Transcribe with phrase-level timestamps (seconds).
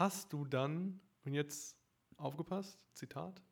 [0.00, 1.76] hast du dann, und jetzt
[2.16, 3.42] aufgepasst, Zitat,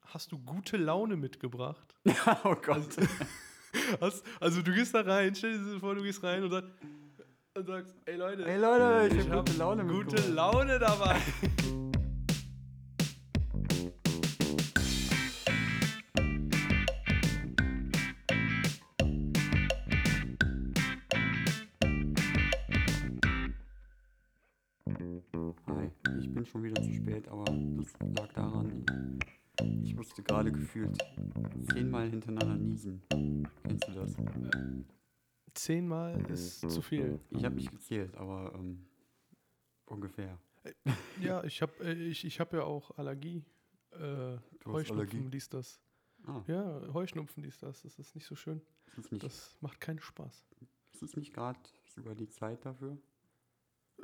[0.00, 1.94] hast du gute Laune mitgebracht?
[2.44, 2.88] oh Gott.
[4.00, 6.72] Hast, also du gehst da rein, stell dir vor, du gehst rein und, dann,
[7.54, 10.28] und sagst, ey Leute, Ey Leute, ich, ich hab habe gute Laune gute.
[10.32, 11.20] Laune dabei.
[28.14, 28.84] lag daran,
[29.82, 30.96] ich musste gerade gefühlt
[31.72, 33.02] zehnmal hintereinander niesen.
[33.62, 34.14] Kennst du das?
[35.54, 37.18] Zehnmal ist zu viel.
[37.30, 38.86] Ich habe nicht gezählt, aber ähm,
[39.86, 40.38] ungefähr.
[41.20, 43.44] Ja, ich habe äh, ich, ich hab ja auch Allergie.
[43.92, 44.36] Äh,
[44.66, 45.30] Heuschnupfen, Allergie?
[45.30, 45.80] dies, das.
[46.26, 47.82] Ah, Ja, Heuschnupfen, dies, das.
[47.82, 48.60] Das ist nicht so schön.
[48.98, 50.44] es nicht, Das macht keinen Spaß.
[50.92, 51.58] ist es nicht gerade
[51.94, 52.98] sogar die Zeit dafür?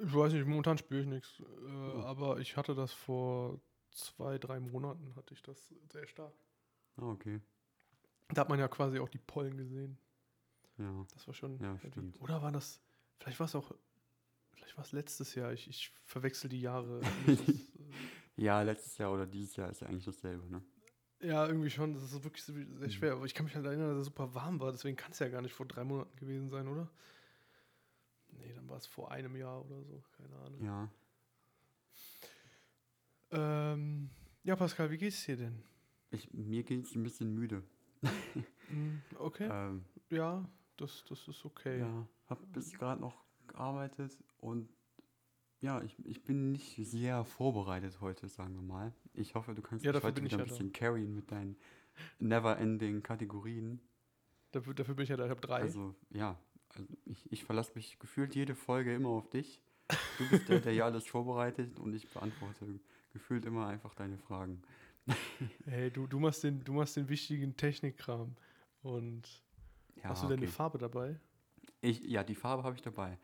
[0.02, 1.40] Ich weiß nicht, momentan spüre ich nichts.
[1.66, 3.60] Äh, aber ich hatte das vor
[3.92, 6.32] zwei, drei Monaten, hatte ich das sehr stark.
[6.96, 7.40] Ah, okay.
[8.28, 9.98] Da hat man ja quasi auch die Pollen gesehen.
[10.78, 11.06] Ja.
[11.12, 11.58] Das war schon.
[11.60, 12.20] Ja, stimmt.
[12.20, 12.80] Oder war das.
[13.18, 13.72] Vielleicht war es auch.
[14.52, 15.52] Vielleicht war es letztes Jahr.
[15.52, 17.00] Ich, ich verwechsel die Jahre.
[17.26, 17.42] Ist,
[18.36, 20.62] Ja, letztes Jahr oder dieses Jahr ist ja eigentlich dasselbe, ne?
[21.20, 21.92] äh, ja, irgendwie schon.
[21.92, 23.12] Das ist wirklich sehr sehr schwer.
[23.12, 24.72] Aber ich kann mich halt erinnern, dass es super warm war.
[24.72, 26.88] Deswegen kann es ja gar nicht vor drei Monaten gewesen sein, oder?
[28.28, 30.02] Nee, dann war es vor einem Jahr oder so.
[30.16, 30.64] Keine Ahnung.
[30.64, 30.88] Ja.
[33.32, 34.10] Ähm,
[34.44, 35.62] ja, Pascal, wie geht's dir denn?
[36.10, 37.62] Ich, mir geht es ein bisschen müde.
[38.68, 39.48] Hm, Okay.
[39.50, 40.44] Ähm, Ja,
[40.76, 41.80] das, das ist okay.
[41.80, 44.68] Ja, habe bis gerade noch gearbeitet und
[45.60, 48.92] ja, ich, ich bin nicht sehr vorbereitet heute, sagen wir mal.
[49.14, 50.50] Ich hoffe, du kannst Ja, mich heute wieder ein ja da.
[50.50, 51.56] bisschen carryen mit deinen
[52.18, 53.80] never-ending Kategorien.
[54.50, 55.24] Dafür, dafür bin ich ja da.
[55.24, 55.60] Ich habe drei.
[55.60, 56.36] Also, ja,
[56.70, 59.60] also ich, ich verlasse mich gefühlt jede Folge immer auf dich.
[60.18, 62.80] Du bist der, der hier alles vorbereitet und ich beantworte
[63.12, 64.62] gefühlt immer einfach deine Fragen.
[65.64, 68.36] Hey, du, du, machst den, du machst den wichtigen Technikkram.
[68.82, 69.42] Und
[69.96, 70.46] Ja, hast du denn okay.
[70.46, 71.18] eine Farbe dabei?
[71.80, 73.18] Ich, ja, die Farbe habe ich dabei.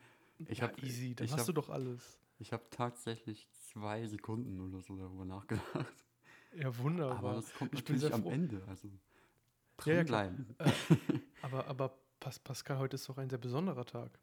[0.47, 2.19] Ich ja, habe easy, dann ich hast hab, du doch alles.
[2.37, 6.05] Ich habe tatsächlich zwei Sekunden oder so darüber nachgedacht.
[6.53, 7.17] Ja, wunderbar.
[7.17, 8.25] Aber das kommt ich natürlich am.
[8.25, 8.63] Ende.
[8.67, 10.55] Also Ja, ja, dranbleiben.
[11.41, 14.19] Aber, aber Pas Pascal, heute ist doch ein sehr besonderer Tag.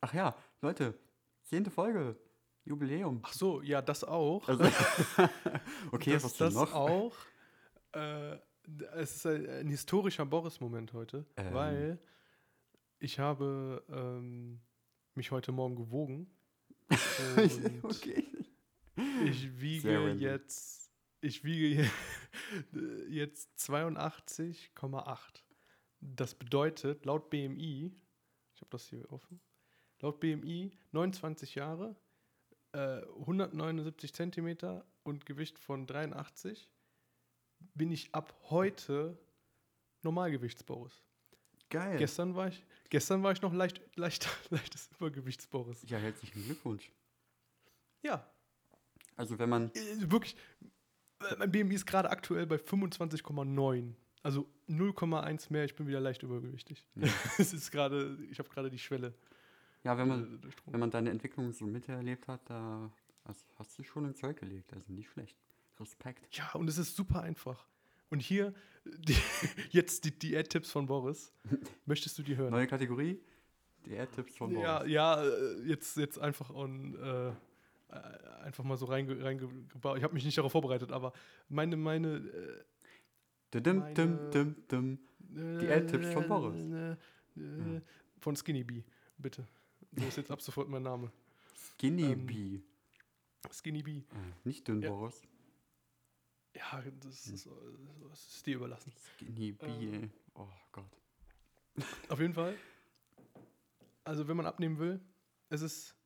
[0.00, 0.96] Ach ja, Leute,
[1.42, 2.16] zehnte Folge,
[2.64, 3.20] Jubiläum.
[3.22, 4.46] Ach so, ja, das auch.
[4.48, 4.64] Also,
[5.92, 6.72] okay, das, was denn das noch?
[6.74, 7.16] auch.
[7.92, 8.36] Äh,
[8.94, 11.54] es ist ein, ein historischer Boris-Moment heute, Ähm.
[11.54, 11.98] weil
[12.98, 14.60] ich habe ähm,
[15.14, 16.30] mich heute Morgen gewogen.
[17.82, 18.26] Okay.
[19.24, 20.90] Ich wiege jetzt,
[21.20, 21.90] ich wiege je-
[23.08, 25.42] jetzt 82,8.
[26.00, 27.92] Das bedeutet, laut BMI,
[28.54, 29.40] ich habe das hier offen,
[30.00, 31.96] laut BMI 29 Jahre,
[32.72, 36.68] äh, 179 Zentimeter und Gewicht von 83,
[37.74, 39.18] bin ich ab heute
[40.02, 41.02] Normalgewichtsboris.
[41.68, 41.98] Geil.
[41.98, 45.82] Gestern war ich, gestern war ich noch leicht, leicht, leichtes Übergewichtsboris.
[45.88, 46.90] ja, herzlichen Glückwunsch.
[48.02, 48.26] Ja,
[49.16, 50.34] Also wenn man, Äh, wirklich,
[51.20, 53.94] äh, mein BMI ist gerade aktuell bei 25,9.
[54.22, 56.86] Also 0,1 mehr, ich bin wieder leicht übergewichtig.
[57.38, 59.14] Es ist gerade, ich habe gerade die Schwelle
[59.84, 62.90] ja, wenn äh, man, wenn man deine Entwicklung so miterlebt hat, da
[63.24, 64.72] also hast du schon ein Zeug gelegt.
[64.72, 65.36] Also nicht schlecht.
[65.78, 66.36] Respekt.
[66.36, 67.66] Ja, und es ist super einfach.
[68.10, 68.52] Und hier,
[68.84, 69.16] die,
[69.70, 71.32] jetzt die Diät-Tipps von Boris.
[71.86, 72.50] Möchtest du die hören?
[72.50, 73.18] Neue Kategorie,
[73.86, 74.92] Diät-Tipps von Ja, Boris.
[74.92, 77.32] ja, äh, jetzt, jetzt einfach on, äh, äh,
[78.42, 79.96] einfach mal so reinge- reingebaut.
[79.98, 81.12] Ich habe mich nicht darauf vorbereitet, aber
[81.48, 82.20] meine, meine
[83.54, 84.98] Dim, meine- dim, dim, dim.
[85.36, 86.60] äh, Diät-Tipps von Boris.
[86.62, 86.92] äh,
[87.40, 87.80] äh,
[88.18, 88.84] Von Skinny Bee,
[89.18, 89.46] bitte.
[89.92, 91.10] So ist jetzt ab sofort mein Name.
[91.74, 92.62] Skinny Ähm, Bee.
[93.52, 93.98] Skinny Bee.
[93.98, 94.04] Äh,
[94.44, 94.90] nicht dünn ja.
[96.54, 98.92] Ja, das ist, das ist dir überlassen.
[99.16, 100.02] Skinny Bee, Ähm.
[100.04, 100.10] ey.
[100.34, 100.96] Oh Gott.
[102.08, 102.56] Auf jeden Fall.
[104.04, 105.00] Also, wenn man abnehmen will,
[105.48, 105.96] es ist,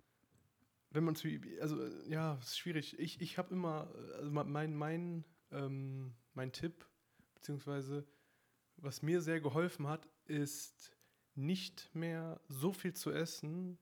[0.91, 1.28] wenn man zu,
[1.61, 2.98] also ja, es ist schwierig.
[2.98, 6.86] Ich, ich habe immer, also mein, mein, ähm, mein Tipp,
[7.34, 8.07] beziehungsweise
[8.77, 10.94] was mir sehr geholfen hat, ist
[11.36, 13.78] nicht mehr so viel zu essen,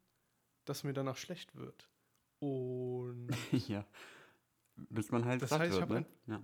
[0.64, 1.88] dass mir danach schlecht wird.
[2.38, 3.28] Und
[3.68, 3.86] ja.
[4.76, 6.06] Bis man halt Das satt heißt, wird, ne?
[6.26, 6.42] Ja.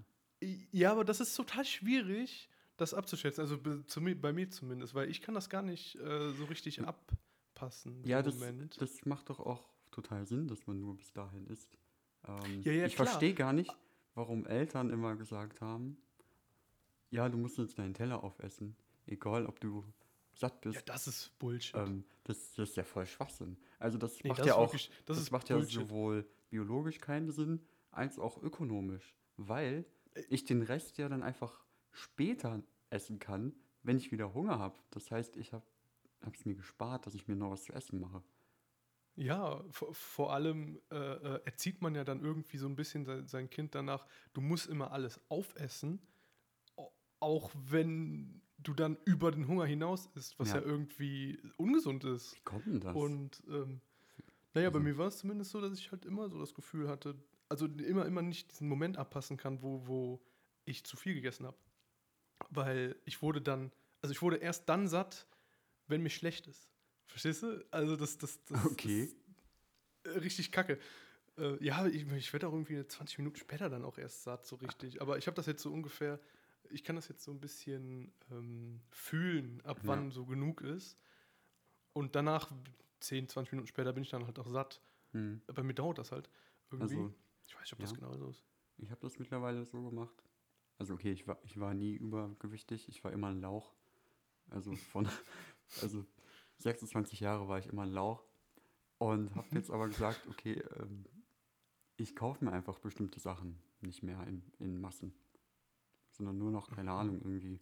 [0.70, 3.42] Ja, aber das ist total schwierig, das abzuschätzen.
[3.42, 8.04] Also bei mir zumindest, weil ich kann das gar nicht äh, so richtig abpassen.
[8.04, 8.80] Ja, im das, Moment.
[8.80, 11.76] das macht doch auch total Sinn, dass man nur bis dahin isst.
[12.26, 13.76] Ähm, Ja, ja, ich verstehe gar nicht,
[14.14, 15.96] warum Eltern immer gesagt haben,
[17.10, 18.76] ja, du musst jetzt deinen Teller aufessen.
[19.06, 19.84] Egal, ob du
[20.38, 20.76] satt bist.
[20.76, 21.74] Ja, das ist Bullshit.
[21.76, 23.56] ähm, das, das ist ja voll Schwachsinn.
[23.78, 25.74] Also das Nee, macht das ja auch, wirklich- das, das ist macht ja Bullshit.
[25.80, 29.14] sowohl biologisch keinen Sinn, als auch ökonomisch.
[29.36, 34.58] Weil Äh, ich den Rest ja dann einfach später essen kann, wenn ich wieder Hunger
[34.58, 34.78] habe.
[34.90, 35.64] Das heißt, ich habe
[36.32, 38.22] es mir gespart, dass ich mir noch was zu essen mache.
[39.16, 43.26] Ja, vor, vor allem äh, äh, erzieht man ja dann irgendwie so ein bisschen sein,
[43.26, 46.00] sein Kind danach, du musst immer alles aufessen,
[46.76, 50.62] au- auch wenn du dann über den Hunger hinaus isst, was ja, Ja.
[50.62, 52.36] irgendwie ungesund ist.
[52.36, 52.94] Wie kommt denn das?
[52.94, 53.80] Und ähm,
[54.54, 56.88] naja, bei Also- mir war es zumindest so, dass ich halt immer so das Gefühl
[56.88, 57.14] hatte,
[57.48, 60.20] also immer, immer nicht diesen Moment abpassen kann, wo, wo
[60.66, 61.56] ich zu viel gegessen habe.
[62.50, 63.72] Weil ich wurde dann,
[64.02, 65.26] also ich wurde erst dann satt,
[65.86, 66.68] wenn mir schlecht ist.
[67.06, 67.64] Verstehst du?
[67.70, 69.10] Also das, das, das Okay.
[70.04, 70.78] das, äh, richtig kacke.
[71.38, 74.56] Äh, ja, ich, ich werde auch irgendwie 20 Minuten später dann auch erst satt, so
[74.56, 75.00] richtig.
[75.00, 76.20] Aber ich habe das jetzt so ungefähr,
[76.70, 79.88] ich kann das jetzt so ein bisschen ähm, fühlen, ab Ja.
[79.88, 80.98] wann so genug ist.
[81.92, 82.52] Und danach,
[83.00, 84.80] 10, 20 Minuten später, bin ich dann halt auch satt.
[85.12, 85.40] Hm.
[85.46, 86.28] Bei mir dauert das halt
[86.70, 86.96] irgendwie.
[86.96, 87.14] Also,
[87.46, 87.96] ich weiß nicht, ob das ja.
[87.96, 88.44] genau so ist.
[88.76, 90.22] Ich habe das mittlerweile so gemacht.
[90.78, 93.74] Also okay, ich war, ich war nie übergewichtig, ich war immer ein Lauch.
[94.50, 95.08] Also von,
[95.82, 96.06] also
[96.58, 98.24] 26 Jahre war ich immer ein Lauch.
[98.98, 101.04] Und habe jetzt aber gesagt, okay, ähm,
[101.96, 105.12] ich kaufe mir einfach bestimmte Sachen nicht mehr in, in Massen.
[106.18, 106.92] Sondern nur noch, keine Mhm.
[106.92, 107.60] Ahnung, irgendwie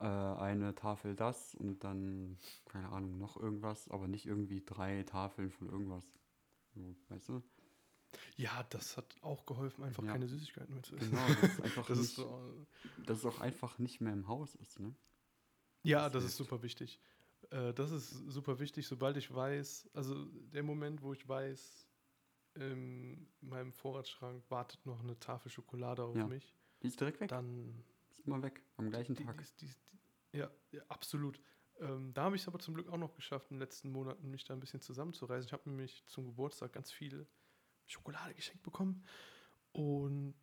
[0.00, 5.50] äh, eine Tafel das und dann, keine Ahnung, noch irgendwas, aber nicht irgendwie drei Tafeln
[5.50, 6.04] von irgendwas.
[7.08, 7.42] Weißt du?
[8.36, 10.06] Ja, das hat auch geholfen, einfach Ja.
[10.06, 11.10] keine Süßigkeiten mehr zu essen.
[11.10, 12.66] Genau, das ist einfach Das nicht, ist so,
[12.98, 14.94] dass es auch einfach nicht mehr im Haus ist, ne?
[15.82, 17.00] Ja, Das das ist super wichtig.
[17.50, 21.88] Äh, das ist super wichtig, sobald ich weiß, also der Moment, wo ich weiß,
[22.54, 26.26] in meinem Vorratsschrank wartet noch eine Tafel Schokolade auf Ja.
[26.26, 27.28] mich, Die ist direkt weg.
[27.28, 29.42] dann Ist immer weg, am gleichen die, Tag.
[29.60, 31.40] die, die, ja, ja, absolut.
[31.78, 34.30] Ähm, da habe ich es aber zum Glück auch noch geschafft, in den letzten Monaten
[34.30, 35.46] mich da ein bisschen zusammenzureißen.
[35.46, 37.26] Ich habe nämlich zum Geburtstag ganz viel
[37.86, 39.04] Schokolade geschenkt bekommen
[39.72, 40.34] und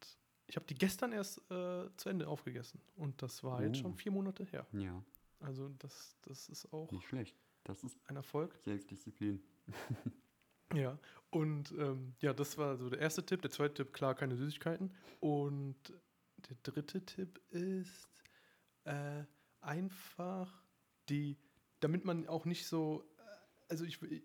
[0.47, 2.81] ich habe die gestern erst äh, zu Ende aufgegessen.
[2.95, 3.81] Und das war jetzt Oh.
[3.83, 4.68] schon vier Monate her.
[4.74, 5.03] Ja,
[5.39, 7.35] Also das, das ist auch nicht schlecht.
[7.63, 8.56] Das ist ein Erfolg.
[8.63, 9.41] Selbstdisziplin.
[10.74, 10.97] Ja,
[11.30, 13.44] und ähm, ja, das war so der erste Tipp.
[13.44, 14.91] Der zweite Tipp, klar, keine Süßigkeiten.
[15.19, 15.75] Und
[16.50, 18.10] der dritte Tipp ist
[18.86, 19.24] äh,
[19.62, 20.63] einfach
[21.10, 21.38] die,
[21.80, 23.22] damit man auch nicht so, äh,
[23.69, 24.24] also ich, ich,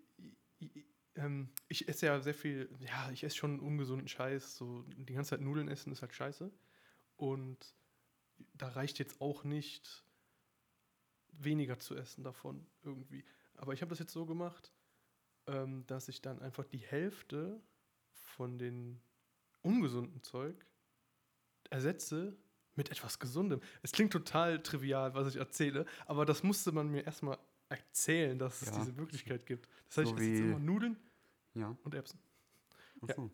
[0.59, 0.85] ich,
[1.15, 5.31] ähm, ich esse ja sehr viel, ja, ich esse schon ungesunden Scheiß, so die ganze
[5.31, 6.51] Zeit Nudeln essen ist halt scheiße.
[7.17, 7.75] Und
[8.55, 10.05] da reicht jetzt auch nicht
[11.33, 13.25] weniger zu essen davon irgendwie.
[13.55, 14.73] Aber ich habe das jetzt so gemacht,
[15.47, 17.61] ähm, dass ich dann einfach die Hälfte
[18.13, 19.01] von den
[19.63, 20.65] ungesunden Zeug
[21.71, 22.37] ersetze
[22.75, 23.61] mit etwas Gesundem.
[23.83, 27.39] Es klingt total trivial, was ich erzähle, aber das musste man mir erstmal
[27.69, 28.79] erzählen, dass es Ja.
[28.79, 29.69] diese Möglichkeit gibt.
[29.89, 30.97] Das heißt, So ich esse jetzt immer Nudeln
[31.55, 32.19] Ja, und Erbsen.
[33.03, 33.09] Ja.
[33.09, 33.31] achso.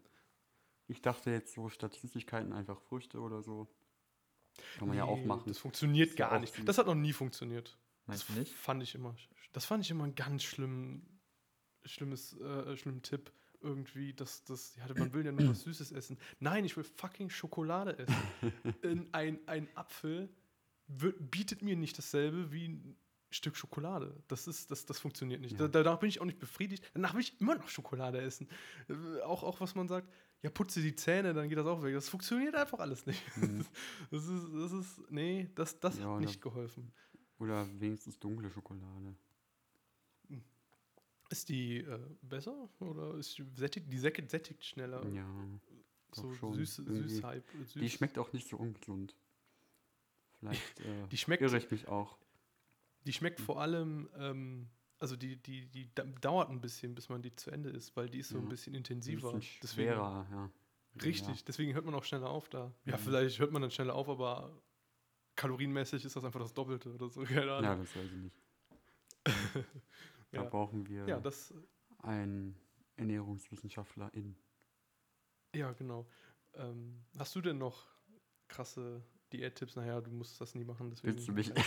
[0.87, 3.69] Ich dachte jetzt so statt Süßigkeiten einfach Früchte oder so.
[4.79, 5.45] Kann man ja auch Nee, machen.
[5.47, 6.55] Das funktioniert ja gar nicht.
[6.55, 6.65] süß.
[6.65, 7.77] Das hat noch nie funktioniert.
[8.07, 8.53] Meinst das nicht?
[8.55, 9.15] fand ich immer,
[9.53, 11.21] das fand ich immer einen ganz schlimmen,
[11.85, 13.33] schlimmes, äh, schlimmen Tipp
[13.65, 16.19] irgendwie, dass das, ja, man will ja nur was Süßes essen.
[16.39, 18.15] Nein, ich will fucking Schokolade essen.
[18.83, 20.29] In ein, ein Apfel
[20.87, 22.97] wird, bietet mir nicht dasselbe wie ein
[23.31, 24.23] Stück Schokolade.
[24.29, 25.53] Das ist, das, das funktioniert nicht.
[25.53, 25.67] Ja.
[25.67, 26.89] Da, danach bin ich auch nicht befriedigt.
[26.95, 28.49] Danach will ich immer noch Schokolade essen.
[28.89, 30.09] Äh, Auch, auch was man sagt,
[30.43, 31.95] ja, putze die Zähne, dann geht das auch weg.
[31.95, 33.23] Das funktioniert einfach alles nicht.
[33.37, 33.65] Mhm.
[34.11, 36.93] Das ist, das ist, nee, das, das Ja, hat nicht geholfen.
[37.39, 39.17] Oder wenigstens dunkle Schokolade.
[41.35, 45.05] Ist die äh, besser oder ist die sättigt, die sättigt, sättigt schneller?
[45.09, 45.27] Ja.
[46.13, 46.55] so schon.
[46.55, 47.73] süß, süß, hype, süß.
[47.75, 49.17] Die schmeckt auch nicht so ungesund.
[50.39, 52.17] Vielleicht äh, Die schmeckt- irre ich mich auch.
[53.05, 54.69] Die schmeckt vor allem, ähm,
[55.01, 58.09] also die, die, die da- dauert ein bisschen, bis man die zu Ende isst, weil
[58.09, 58.51] die ist so ein Ja.
[58.51, 59.33] bisschen Ein intensiver.
[59.33, 60.51] bisschen Deswegen, schwerer, ja.
[61.03, 62.73] richtig, deswegen hört man auch schneller auf da.
[62.85, 63.01] Ja, Mhm.
[63.01, 64.57] vielleicht hört man dann schneller auf, aber
[65.35, 67.23] kalorienmäßig ist das einfach das Doppelte oder so.
[67.25, 67.71] Keine Ja, Ahnung.
[67.73, 68.37] ja das weiß ich nicht.
[70.35, 70.49] Da Ja.
[70.49, 71.55] brauchen wir Ja, das,
[71.99, 72.57] einen
[72.97, 74.37] Ernährungswissenschaftler in.
[75.55, 76.09] ja genau.
[76.55, 77.87] Ähm, hast du denn noch
[78.49, 79.77] krasse Diättipps?
[79.77, 81.15] Naja, du musst das nie machen, deswegen.
[81.17, 81.65] Willst du mich- kann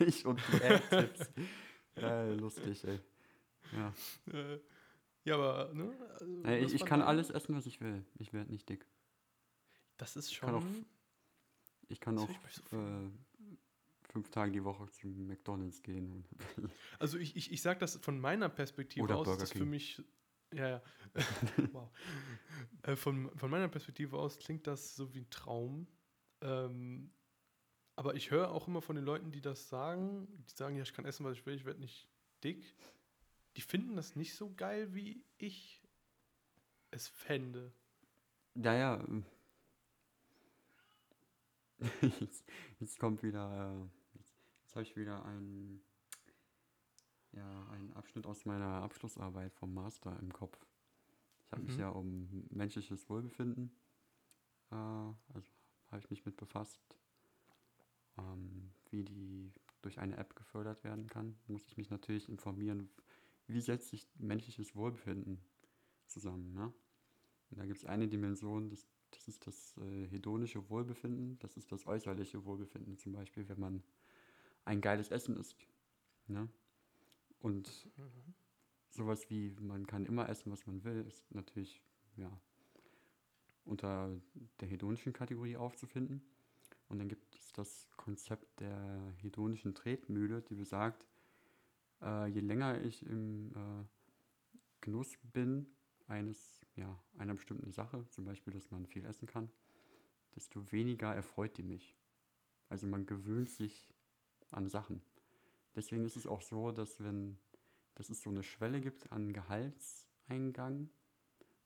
[0.08, 1.30] ich und die Ad-Tipps.
[1.96, 2.98] ja, lustig, ey.
[3.72, 3.92] Ja.
[4.32, 4.60] Äh,
[5.24, 5.96] ja, aber, ne?
[6.10, 8.04] Also, das ich, ich kann alles essen, was ich will.
[8.18, 8.86] Ich werde nicht dick.
[9.96, 10.86] Das ist kann auch schon.
[11.88, 13.10] Ich kann auch ich bei so äh,
[14.12, 16.24] fünf Tage die Woche zum McDonalds gehen.
[16.98, 20.02] Also ich, ich, ich sage das von meiner Perspektive Oder aus, Burger das für mich,
[20.54, 20.82] ja, ja,
[21.72, 21.90] wow.
[22.82, 25.86] Äh, von, von meiner Perspektive aus klingt das so wie ein Traum.
[26.42, 27.10] Ähm,
[27.96, 30.92] Aber ich höre auch immer von den Leuten, die das sagen, die sagen, ja, ich
[30.92, 32.08] kann essen, was ich will, ich werde nicht
[32.44, 32.76] dick.
[33.56, 35.82] Die finden das nicht so geil, wie ich
[36.90, 37.72] es fände.
[38.54, 39.04] Ja, ja.
[42.20, 42.44] Jetzt,
[42.78, 44.01] jetzt kommt wieder, äh,
[44.72, 45.82] jetzt, habe ich wieder einen,
[47.32, 50.58] ja, einen Abschnitt aus meiner Abschlussarbeit vom Master im Kopf.
[51.44, 51.80] Ich habe mich Mhm.
[51.80, 53.70] ja um menschliches Wohlbefinden,
[54.70, 55.48] äh, also
[55.88, 56.80] habe ich mich mit befasst,
[58.18, 59.52] ähm, wie die
[59.82, 61.38] durch eine App gefördert werden kann.
[61.48, 62.88] Muss ich mich natürlich informieren,
[63.46, 65.44] wie setzt sich menschliches Wohlbefinden
[66.06, 66.52] zusammen.
[66.54, 66.72] Ne?
[67.50, 71.72] Und da gibt es eine Dimension, das, das ist das äh, hedonische Wohlbefinden, das ist
[71.72, 73.82] das äußerliche Wohlbefinden, zum Beispiel, wenn man
[74.64, 75.66] ein geiles Essen isst.
[76.26, 76.48] Ne?
[77.40, 77.90] Und
[78.90, 81.82] sowas wie, man kann immer essen, was man will, ist natürlich
[82.16, 82.30] ja,
[83.64, 84.20] unter
[84.60, 86.22] der hedonischen Kategorie aufzufinden.
[86.88, 91.06] Und dann gibt es das Konzept der hedonischen Tretmühle, die besagt,
[92.02, 93.84] äh, je länger ich im äh,
[94.82, 95.66] Genuss bin
[96.06, 99.50] eines, ja, einer bestimmten Sache, zum Beispiel, dass man viel essen kann,
[100.34, 101.96] desto weniger erfreut die mich.
[102.68, 103.91] Also man gewöhnt sich
[104.52, 105.02] an Sachen.
[105.74, 107.38] Deswegen ist es auch so, dass wenn
[107.94, 110.90] dass es so eine Schwelle gibt an Gehaltseingang,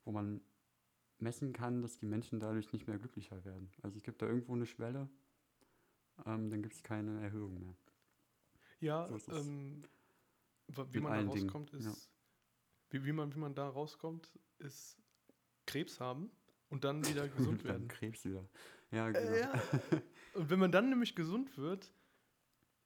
[0.04, 0.40] wo man
[1.18, 3.70] messen kann, dass die Menschen dadurch nicht mehr glücklicher werden.
[3.82, 5.08] Also es gibt da irgendwo eine Schwelle,
[6.24, 7.74] ähm, dann gibt es keine Erhöhung mehr.
[8.80, 9.82] Ja, So ähm,
[10.90, 11.94] wie man rauskommt, ist, ja.
[12.90, 14.98] wie, wie, man, wie man da rauskommt, ist
[15.64, 16.30] Krebs haben
[16.68, 17.88] und dann wieder gesund werden.
[17.88, 18.46] Krebs wieder.
[18.90, 19.30] Ja, genau.
[19.30, 19.62] Äh, ja.
[20.34, 21.90] Und wenn man dann nämlich gesund wird,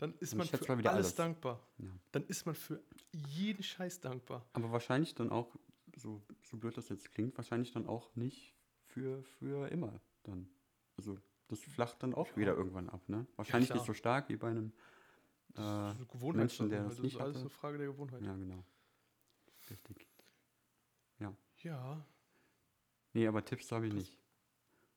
[0.00, 1.14] dann ist man für alles, alles.
[1.14, 1.60] dankbar.
[1.78, 1.90] Ja.
[2.12, 4.46] Dann ist man für jeden Scheiß dankbar.
[4.54, 5.54] Aber wahrscheinlich dann auch,
[5.96, 8.54] so, so blöd das jetzt klingt, wahrscheinlich dann auch nicht
[8.86, 10.48] für, für immer dann.
[10.96, 12.36] Also das flacht dann auch Ja.
[12.36, 13.26] wieder irgendwann ab, ne?
[13.36, 13.78] Wahrscheinlich klar.
[13.78, 14.72] nicht so stark wie bei einem
[15.50, 17.40] äh, Das ist eine Menschen, der das Das nicht ist alles hatte.
[17.42, 18.22] eine Frage der Gewohnheit.
[18.22, 18.64] Ja, genau.
[19.68, 20.06] Richtig.
[21.62, 22.06] Ja.
[23.12, 24.18] Nee, aber Tipps habe ich nicht.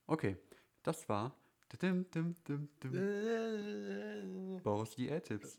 [0.08, 0.38] Okay,
[0.82, 1.36] das war
[1.82, 5.58] dim, dim, dim, dim, Äh, Boris Diät-Tipps.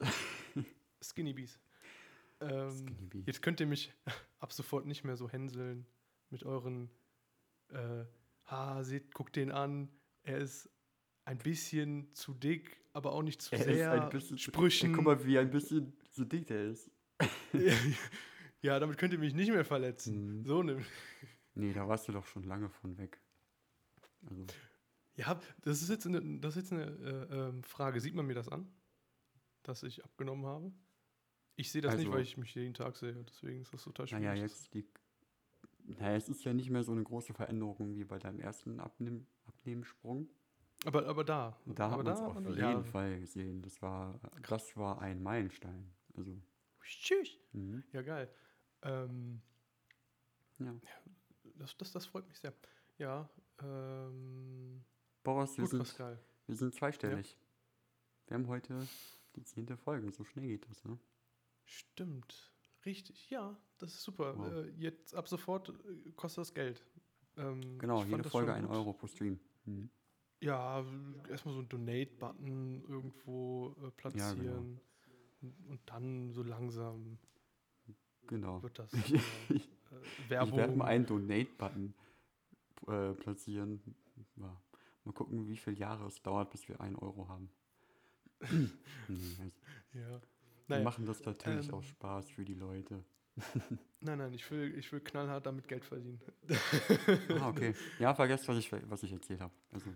[1.03, 1.59] Skinny Bees.
[2.41, 3.23] Ähm, Skinny Bee.
[3.27, 3.93] jetzt könnt ihr mich
[4.41, 5.87] ab sofort nicht mehr so hänseln
[6.31, 6.91] mit euren
[7.69, 8.05] äh,
[8.47, 9.89] ha, seht, guckt den an,
[10.23, 10.69] er ist
[11.25, 13.93] ein bisschen zu dick, aber auch nicht zu Er ist sehr.
[14.03, 14.91] ein bisschen zu- Sprüchen.
[14.91, 16.91] Ey, guck mal, wie ein bisschen so dick der ist.
[18.63, 20.41] ja, damit könnt ihr mich nicht mehr verletzen.
[20.41, 20.45] Mhm.
[20.45, 20.87] So nämlich.
[21.55, 23.19] Nee, da warst du doch schon lange von weg.
[24.29, 24.45] Also,
[25.17, 28.01] Ja, das ist jetzt eine, das ist jetzt eine äh, ähm, Frage.
[28.01, 28.67] Sieht man mir das an,
[29.63, 30.73] dass ich abgenommen habe?
[31.57, 33.25] Ich sehe das nicht, Also- weil ich mich jeden Tag sehe.
[33.25, 34.25] Deswegen ist das total schwierig.
[34.25, 34.85] naja, jetzt die.
[35.87, 39.27] Naja, es ist ja nicht mehr so eine große Veränderung wie bei deinem ersten Abnehm,
[39.47, 40.29] Abnehmensprung.
[40.87, 41.57] Aber, aber da.
[41.67, 42.83] Da aber hat man es auf jeden ja.
[42.83, 43.63] Fall gesehen.
[43.63, 44.19] Das war,
[44.49, 45.93] das war ein Meilenstein.
[46.17, 46.37] Also,
[46.83, 47.39] Tschüss.
[47.53, 47.85] mhm.
[47.93, 48.31] Ja, geil.
[48.83, 49.41] Ähm,
[50.59, 50.75] ja.
[51.57, 52.53] das, das, das freut mich sehr.
[52.99, 53.29] Ja,
[53.63, 54.85] ähm,
[55.25, 56.19] Boris, wir gut, sind, Pascal.
[56.47, 57.37] wir sind zweistellig.
[58.27, 58.87] Wir haben heute
[59.37, 60.13] die zehnte Folge.
[60.13, 60.99] So schnell geht das, ne?
[61.65, 62.53] Stimmt.
[62.85, 63.31] Richtig.
[63.31, 64.37] Ja, das ist super.
[64.39, 64.53] Wow.
[64.53, 66.85] Äh, jetzt ab sofort äh, kostet das Geld.
[67.37, 68.77] Ähm, Genau, ich jede Folge schon ein gut.
[68.77, 69.41] Euro pro Stream.
[69.65, 69.91] Mhm.
[70.41, 70.85] Ja,
[71.31, 74.79] erstmal so ein Donate-Button irgendwo äh, platzieren.
[75.41, 77.19] und, und dann so langsam
[78.27, 78.63] Genau.
[78.63, 79.61] wird das Ich- äh, äh,
[80.19, 80.59] Ich Werbung.
[80.59, 81.95] werde mal einen Donate-Button
[82.89, 83.81] äh, platzieren.
[84.37, 84.61] Ja.
[85.05, 87.51] Mal gucken, wie viele Jahre es dauert, bis wir einen Euro haben.
[88.41, 88.69] nee,
[89.09, 89.43] also
[89.93, 90.21] ja.
[90.67, 93.05] Wir Naja, machen das natürlich ähm, aus Spaß für die Leute.
[94.01, 96.21] nein, nein, ich will, ich will knallhart damit Geld verdienen.
[97.39, 97.75] Ah, okay.
[97.99, 99.53] Ja, vergesst, was ich, was ich erzählt habe.
[99.73, 99.91] Also,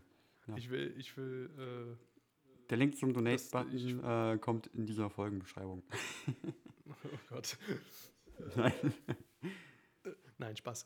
[0.47, 0.57] Ja.
[0.57, 2.09] Ich will, ich will, äh,
[2.69, 5.83] der Link zum Donate-Button äh, kommt in dieser Folgenbeschreibung.
[6.89, 7.57] oh Gott.
[8.57, 8.95] Nein.
[10.37, 10.85] Nein, Spaß.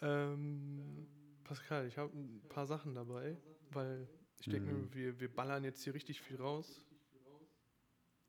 [0.00, 1.06] Ähm,
[1.44, 3.36] Pascal, ich habe ein paar Sachen dabei,
[3.70, 4.08] weil
[4.40, 4.92] ich denke Mhm.
[4.94, 6.82] wir, wir ballern jetzt hier richtig viel raus.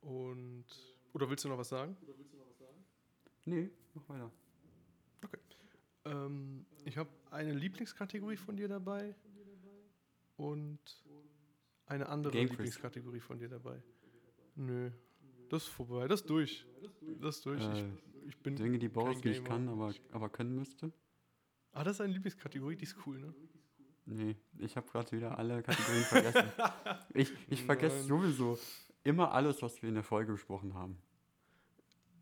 [0.01, 0.65] Und.
[1.13, 1.98] Oder willst du noch was sagen?
[3.45, 4.31] Nee, mach weiter.
[6.05, 9.15] Ähm, ich habe eine Lieblingskategorie von dir dabei
[10.38, 10.79] und
[11.88, 12.57] eine andere Game Quiz.
[12.57, 13.81] Lieblingskategorie von dir dabei.
[14.55, 14.91] Nö,
[15.50, 16.65] das ist vorbei, das ist durch.
[17.22, 17.63] Das ist durch.
[17.63, 17.88] Äh,
[18.24, 18.55] ich, ich bin.
[18.55, 20.91] Dinge, die Boris nicht kann, aber, aber können müsste.
[21.75, 23.34] Ah, das ist eine Lieblingskategorie, die ist cool, ne?
[24.05, 26.51] Nee, ich habe gerade wieder alle Kategorien vergessen.
[27.13, 28.08] Ich, ich vergesse Nein.
[28.08, 28.60] sowieso
[29.03, 30.98] immer alles, was wir in der Folge besprochen haben.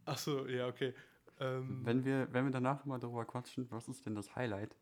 [0.06, 0.94] Achso, ja, okay.
[1.40, 4.76] Ähm, Wenn wir, wenn wir danach mal darüber quatschen, was ist denn das Highlight,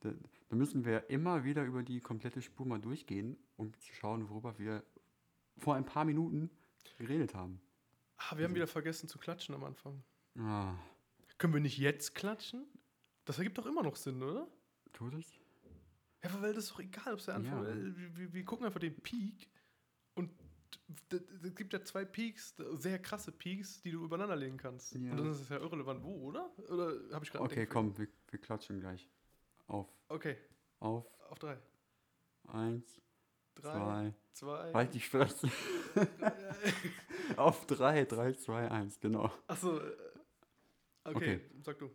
[0.00, 0.10] da,
[0.48, 4.58] da müssen wir immer wieder über die komplette Spur mal durchgehen, um zu schauen, worüber
[4.58, 4.82] wir
[5.58, 6.50] vor ein paar Minuten
[6.98, 7.60] geredet haben.
[8.16, 10.02] Ah, wir haben wieder vergessen zu klatschen am Anfang.
[10.38, 10.74] Ah,
[11.38, 12.64] Können wir nicht jetzt klatschen?
[13.24, 14.46] Das ergibt doch immer noch Sinn, oder?
[14.92, 15.26] tut es?
[16.22, 17.70] Ja, aber weil das ist doch egal, ob es der Anfang Ja.
[17.70, 19.48] äh, wir, wir, wir gucken einfach den Peak
[20.14, 20.30] und
[21.42, 24.94] es gibt ja zwei Peaks, sehr krasse Peaks, die du übereinander legen kannst.
[24.94, 25.10] Ja.
[25.12, 26.50] Und dann ist es ja irrelevant, wo, oder?
[26.68, 29.08] Oder habe ich gerade Okay, komm, wir, wir klatschen gleich.
[29.66, 30.36] Auf, Okay,
[30.80, 31.58] auf, auf drei.
[32.48, 33.00] eins,
[33.54, 34.72] Drei, zwei, zwei.
[34.74, 35.48] halt die Fresse.
[37.36, 39.30] auf drei, drei, zwei, eins, genau.
[39.46, 39.96] Achso, äh,
[41.04, 41.40] okay, Okay.
[41.62, 41.90] sag du.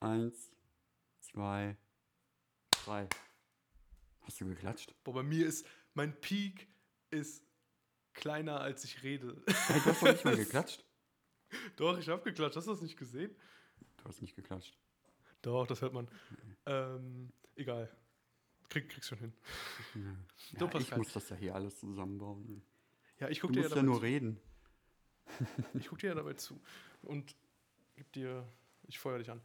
[0.00, 0.52] Eins,
[1.20, 1.76] zwei,
[2.84, 3.08] drei.
[4.22, 4.94] Hast du geklatscht?
[5.04, 6.68] Boah, bei mir ist, mein Peak
[7.10, 7.42] ist
[8.12, 9.42] kleiner, als ich rede.
[9.46, 10.84] Hey, du hast doch nicht mal geklatscht.
[11.76, 13.34] Doch, ich habe geklatscht, hast du das nicht gesehen?
[13.98, 14.76] Du hast nicht geklatscht.
[15.42, 16.08] Doch, das hört man.
[16.66, 17.94] Ähm, egal.
[18.68, 19.32] Krieg, kriegst schon hin.
[19.94, 20.16] Ja.
[20.58, 22.62] So, Ja, ich muss das ja hier alles zusammenbauen.
[23.18, 24.02] Ja, ich Du guck dir ja, musst ja dabei nur zu.
[24.02, 24.40] reden.
[25.74, 26.60] Ich guck dir ja dabei zu.
[27.02, 27.34] Und
[27.94, 28.46] gib dir,
[28.88, 29.40] ich feuer dich an.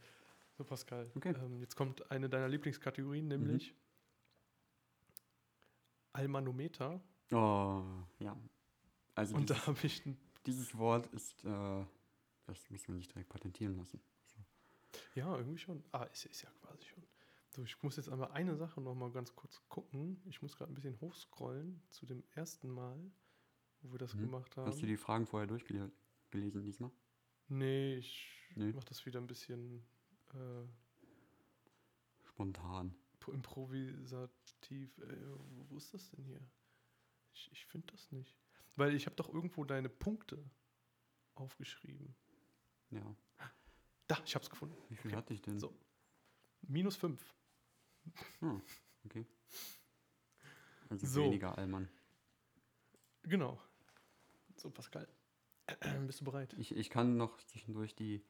[0.56, 1.10] So, Pascal.
[1.14, 1.34] Okay.
[1.36, 3.74] Ähm, jetzt kommt eine deiner Lieblingskategorien, nämlich
[6.12, 7.00] Almanometer.
[7.30, 7.82] Oh,
[8.18, 8.36] ja.
[9.14, 11.84] Also Und dieses, da habe ich ein, dieses Wort ist, äh,
[12.46, 14.00] das müssen wir nicht direkt patentieren lassen.
[15.14, 15.82] ja, irgendwie schon.
[15.92, 17.02] Ah, ist, ist ja quasi schon.
[17.54, 20.20] So, ich muss jetzt einmal eine Sache noch mal ganz kurz gucken.
[20.26, 22.98] Ich muss gerade ein bisschen hochscrollen zu dem ersten Mal,
[23.82, 24.20] wo wir das Mhm.
[24.22, 24.66] gemacht haben.
[24.66, 26.90] Hast du die Fragen vorher durchgelesen diesmal?
[27.48, 28.72] Nee, ich Nee.
[28.72, 29.84] mach das wieder ein bisschen
[30.34, 30.66] äh,
[32.24, 32.94] Spontan.
[33.20, 34.98] pro- improvisativ.
[34.98, 35.16] Äh,
[35.68, 36.40] wo, ist das denn hier?
[37.34, 38.38] Ich, ich finde das nicht.
[38.76, 40.42] Weil ich habe doch irgendwo deine Punkte
[41.34, 42.14] aufgeschrieben.
[42.90, 43.16] Ja.
[44.06, 44.76] Da, ich habe es gefunden.
[44.88, 45.16] Wie viel Okay.
[45.18, 45.58] hatte ich denn?
[45.58, 45.74] So.
[46.62, 47.34] Minus 5.
[48.40, 48.60] Ah,
[49.04, 49.26] okay.
[50.88, 51.24] Also So.
[51.24, 51.88] weniger Allmann.
[53.22, 53.60] Genau.
[54.56, 55.08] So, Pascal.
[56.06, 56.52] Bist du bereit?
[56.58, 58.24] Ich, ich kann noch zwischendurch die,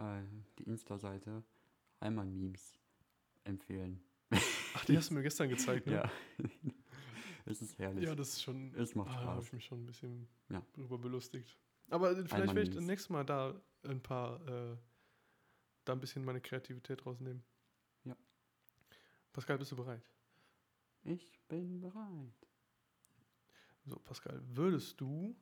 [0.00, 0.22] äh,
[0.58, 1.44] die Insta-Seite
[2.00, 2.78] Allmann-Memes
[3.44, 4.02] empfehlen.
[4.74, 5.94] Ach, die hast du mir gestern gezeigt, ne?
[5.94, 6.10] Ja.
[7.44, 8.04] es ist herrlich.
[8.04, 8.74] Ja, das ist schon.
[8.74, 9.46] Es macht ah, da habe Spaß.
[9.46, 10.62] ich mich schon ein bisschen Ja.
[10.72, 11.58] drüber belustigt.
[11.90, 14.76] Aber vielleicht werde ich das nächste Mal da ein paar, äh,
[15.84, 17.42] da ein bisschen meine Kreativität rausnehmen.
[18.04, 18.16] Ja.
[19.32, 20.02] Pascal, bist du bereit?
[21.02, 22.46] Ich bin bereit.
[23.86, 25.34] So, Pascal, würdest du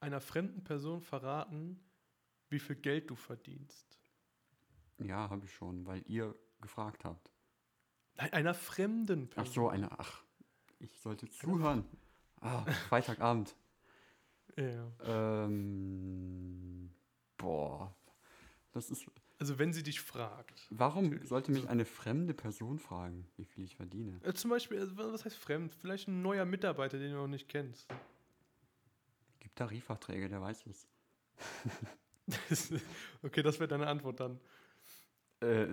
[0.00, 1.80] einer fremden Person verraten,
[2.50, 3.98] wie viel Geld du verdienst?
[4.98, 7.30] Ja, habe ich schon, weil ihr gefragt habt.
[8.16, 9.54] Nein, einer fremden Ach Person.
[9.54, 9.90] so, eine.
[9.98, 10.24] Ach,
[10.80, 11.84] ich sollte zuhören.
[12.40, 13.54] Ah, Freitagabend.
[14.56, 14.90] Ja.
[15.44, 16.90] Ähm,
[17.36, 17.94] boah.
[18.72, 19.06] Das ist.
[19.38, 20.66] Also, wenn sie dich fragt.
[20.70, 21.28] Warum Natürlich.
[21.28, 24.18] sollte mich eine fremde Person fragen, wie viel ich verdiene?
[24.24, 25.76] Äh, zum Beispiel, also, was heißt fremd?
[25.76, 27.86] Vielleicht ein neuer Mitarbeiter, den du noch nicht kennst.
[29.38, 30.88] Gibt Tarifverträge, der weiß es.
[33.22, 34.38] okay, das wäre deine Antwort dann.
[35.40, 35.68] Äh.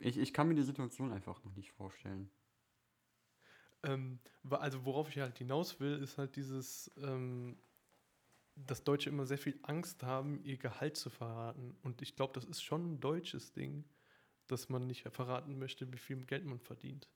[0.00, 2.30] Ich, ich kann mir die Situation einfach noch nicht vorstellen.
[3.82, 4.18] Ähm,
[4.50, 7.56] also worauf ich halt hinaus will, ist halt dieses, ähm,
[8.56, 11.76] dass Deutsche immer sehr viel Angst haben, ihr Gehalt zu verraten.
[11.82, 13.84] Und ich glaube, das ist schon ein deutsches Ding,
[14.48, 17.08] dass man nicht verraten möchte, wie viel Geld man verdient.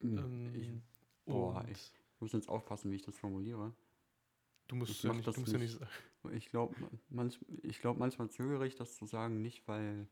[0.00, 0.70] Hm, Ähm, ich
[1.26, 3.72] boah, ich- muss jetzt aufpassen, wie ich das formuliere.
[4.68, 5.80] Du musst ich ja nicht, das du musst ja nicht.
[5.80, 6.36] nicht sagen.
[6.36, 6.74] Ich glaube,
[7.10, 10.08] manch, ich glaub, manchmal zögere ich das zu sagen, nicht weil,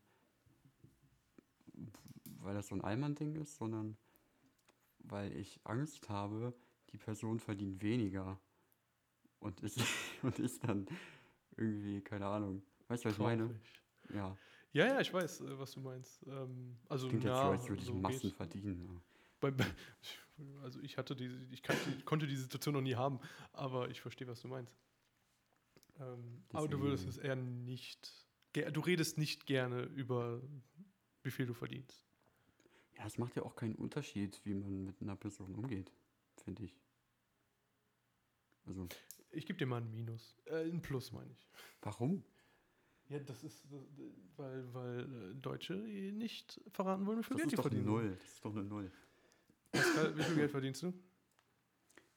[2.39, 3.97] weil das so ein Allmann-Ding ist, sondern
[4.99, 6.55] weil ich Angst habe,
[6.91, 8.39] die Person verdient weniger.
[9.41, 9.79] Und ist,
[10.23, 10.87] und ist dann
[11.57, 12.63] irgendwie, keine Ahnung.
[12.89, 13.59] Weißt du, was ich meine?
[14.15, 14.37] Ja,
[14.73, 16.25] Ja, ja, ich weiß, äh, was du meinst.
[16.27, 18.37] Ähm, also, klingt jetzt ja, so, als würde ich so Massen geht's.
[18.37, 19.03] verdienen.
[19.43, 19.53] Bei,
[20.63, 23.19] also ich hatte diese, ich kannte, konnte die Situation noch nie haben,
[23.53, 24.73] aber ich verstehe, was du meinst.
[25.99, 28.11] Ähm, aber du würdest es eher nicht,
[28.55, 30.41] du redest nicht gerne über,
[31.25, 32.07] wie viel du verdienst.
[32.97, 35.93] Ja, es macht ja auch keinen Unterschied, wie man mit einer Person umgeht,
[36.45, 36.79] finde ich.
[38.65, 38.87] Also,
[39.33, 41.49] Ich gebe dir mal ein Minus, äh, ein Plus meine ich.
[41.81, 42.23] warum?
[43.09, 43.67] Ja, das ist,
[44.37, 47.87] weil, weil äh, Deutsche nicht verraten wollen, wie viel Das Geld ist die verdienen.
[47.87, 48.11] Null.
[48.19, 48.91] Das ist doch eine Null.
[49.73, 50.93] Pascal, wie viel Geld verdienst du?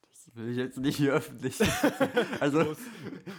[0.08, 1.58] Das will ich jetzt nicht hier öffentlich.
[2.40, 2.76] also.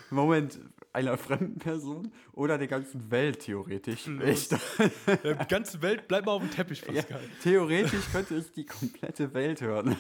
[0.10, 0.60] Moment,
[0.94, 4.08] einer fremden Person oder der ganzen Welt theoretisch.
[4.08, 4.52] Echt?
[5.24, 6.94] Die ganze Welt, bleib mal auf dem Teppich, Ja.
[6.94, 7.22] Pascal.
[7.44, 9.96] Theoretisch könnte es die komplette Welt hören.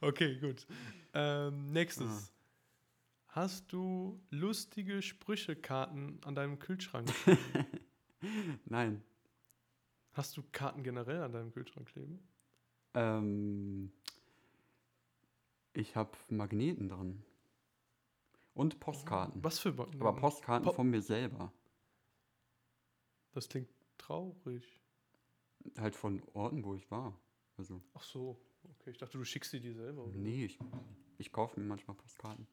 [0.00, 0.66] Okay, gut.
[1.14, 2.06] Ähm, nächstes.
[2.08, 2.36] Ah.
[3.28, 7.10] Hast du lustige Sprüchekarten an deinem Kühlschrank?
[8.64, 9.02] Nein.
[10.12, 12.18] Hast du Karten generell an deinem Kühlschrank kleben?
[12.96, 13.92] Ähm,
[15.74, 17.22] Ich habe Magneten dran.
[18.54, 19.44] Und Postkarten.
[19.44, 21.52] Was für Ba- Aber Postkarten Po- von mir selber.
[23.32, 24.64] Das klingt traurig.
[25.76, 27.20] Halt von Orten, wo ich war.
[27.58, 28.40] Also, Ach so.
[28.80, 30.04] Okay, ich dachte, du schickst sie dir selber.
[30.04, 30.16] Oder?
[30.16, 30.58] nee, ich,
[31.18, 32.46] ich kaufe mir manchmal Postkarten.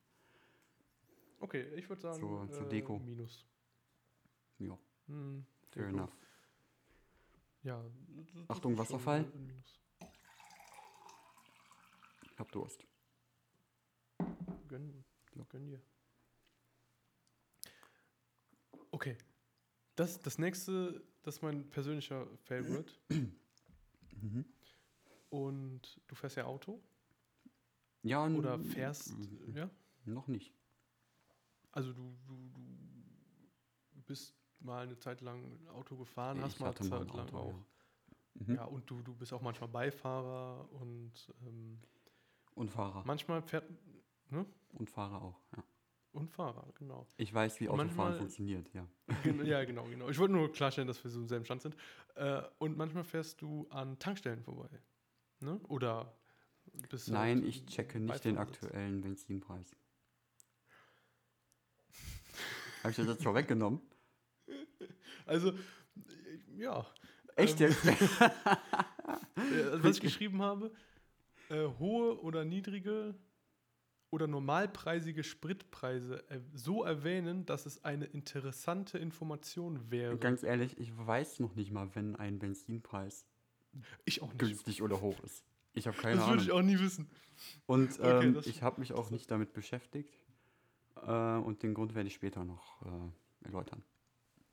[1.39, 2.99] Okay, ich würde sagen, So, zur äh, Deko.
[2.99, 3.45] Minus.
[4.59, 4.77] Ja,
[5.07, 5.97] Hm, fair Deko.
[5.97, 6.17] enough.
[7.63, 7.83] Ja.
[8.49, 9.23] Achtung, Wasserfall.
[9.35, 9.79] Minus.
[12.37, 12.85] Hab Durst.
[14.67, 15.03] Gönn,
[15.49, 15.81] gönn dir.
[18.91, 19.17] Okay.
[19.95, 22.93] Das, das nächste, das ist mein persönlicher Favorite.
[24.21, 24.45] Mhm.
[25.31, 26.79] Und du fährst ja Auto
[28.03, 29.11] Ja, oder fährst,
[29.53, 29.69] ja?
[30.05, 30.53] Noch nicht.
[31.73, 32.51] Also du, du,
[33.91, 37.11] du bist mal eine Zeit lang Auto gefahren, hast Ich mal eine hatte mal Zeit
[37.11, 37.49] ein lang Auto, auch.
[37.49, 38.45] ja.
[38.45, 38.55] Mhm.
[38.55, 41.11] Ja, und du, du bist auch manchmal Beifahrer und
[41.45, 41.79] ähm,
[42.55, 43.03] Und Fahrer.
[43.05, 43.65] manchmal fährt.
[44.29, 44.45] Ne?
[44.73, 45.63] Und Fahrer auch, ja.
[46.11, 47.07] Und Fahrer, genau.
[47.17, 48.87] Ich weiß, wie Autofahren manchmal- funktioniert, ja.
[49.43, 50.09] Ja, genau, genau.
[50.09, 51.75] Ich wollte nur klarstellen, dass wir so im selben Stand sind.
[52.15, 54.69] Äh, und manchmal fährst du an Tankstellen vorbei.
[55.39, 55.59] Ne?
[55.69, 56.15] Oder
[56.89, 59.75] bist Nein, halt ich checke nicht den aktuellen Benzinpreis.
[62.83, 63.81] Habe ich das jetzt vorweggenommen?
[65.25, 65.53] Also,
[66.57, 66.85] ja.
[67.37, 67.85] Echt Ähm, jetzt?
[69.83, 70.69] Was ich geschrieben habe,
[71.49, 73.15] äh, hohe oder niedrige
[74.09, 80.17] oder normalpreisige Spritpreise äh, so erwähnen, dass es eine interessante Information wäre.
[80.17, 83.25] Ganz ehrlich, ich weiß noch nicht mal, wenn ein Benzinpreis
[84.37, 85.43] günstig oder hoch ist.
[85.73, 86.63] Ich habe keine das würde ich Ahnung.
[86.63, 87.09] auch nie wissen.
[87.65, 90.19] Und Okay, ähm, das- ich habe mich auch nicht damit beschäftigt.
[91.01, 93.83] Äh, und den Grund werde ich später noch äh, erläutern.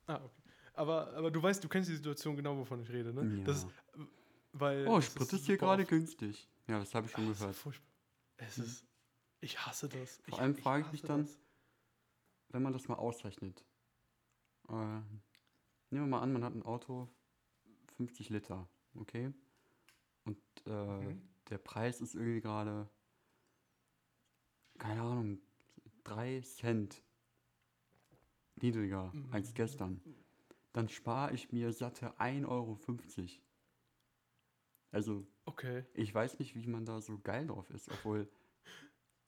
[0.07, 0.41] Ah, okay.
[0.73, 3.37] Aber, aber du weißt, du kennst die Situation genau, wovon ich rede, ne?
[3.37, 3.43] Ja.
[3.43, 3.67] Das
[4.53, 6.49] weil Oh, Sprit ist hier gerade günstig.
[6.67, 7.57] Ja, das habe ich schon ist gehört.
[8.37, 8.85] Es ist.
[9.41, 10.19] Ich hasse das.
[10.29, 11.39] Vor allem frage ich mich hasse dann, das.
[12.49, 13.65] wenn man das mal ausrechnet.
[14.69, 15.09] Äh, nehmen
[15.89, 17.09] wir mal an, man hat ein Auto
[17.97, 19.33] 50 Liter, okay?
[20.25, 21.21] Und äh, Mhm.
[21.49, 22.89] der Preis ist irgendwie gerade,
[24.77, 25.41] keine Ahnung,
[26.03, 27.03] 3 Cent
[28.55, 29.55] niedriger als Mhm.
[29.55, 30.01] gestern.
[30.73, 32.79] Dann spare ich mir satte 1,50 Euro.
[34.91, 35.85] Also, Okay.
[35.93, 38.29] ich weiß nicht, wie man da so geil drauf ist, obwohl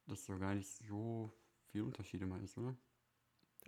[0.08, 1.34] das so gar nicht so
[1.72, 2.76] viel Unterschied immer ist, oder?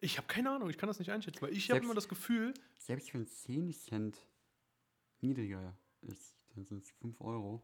[0.02, 2.54] Ich habe keine Ahnung, ich kann das nicht einschätzen, weil ich habe immer das Gefühl,
[2.78, 4.20] Selbst wenn 10 Cent
[5.22, 7.64] niedriger ist, dann sind es 5 Euro.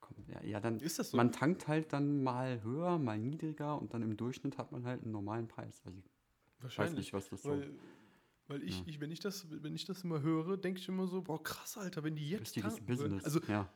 [0.00, 1.16] Komm, ja, ja, dann, ist das so?
[1.16, 5.02] man tankt halt dann mal höher, mal niedriger und dann im Durchschnitt hat man halt
[5.02, 5.82] einen normalen Preis.
[5.84, 6.98] Also ich weiß Wahrscheinlich.
[6.98, 7.72] nicht, was das so Weil,
[8.48, 8.84] weil ich, Ja.
[8.86, 11.76] ich, wenn ich das, wenn ich das immer höre, denke ich immer so, boah, krass,
[11.78, 12.80] Alter, wenn die jetzt richtiges.
[12.80, 13.24] Business.
[13.24, 13.68] Also, ja,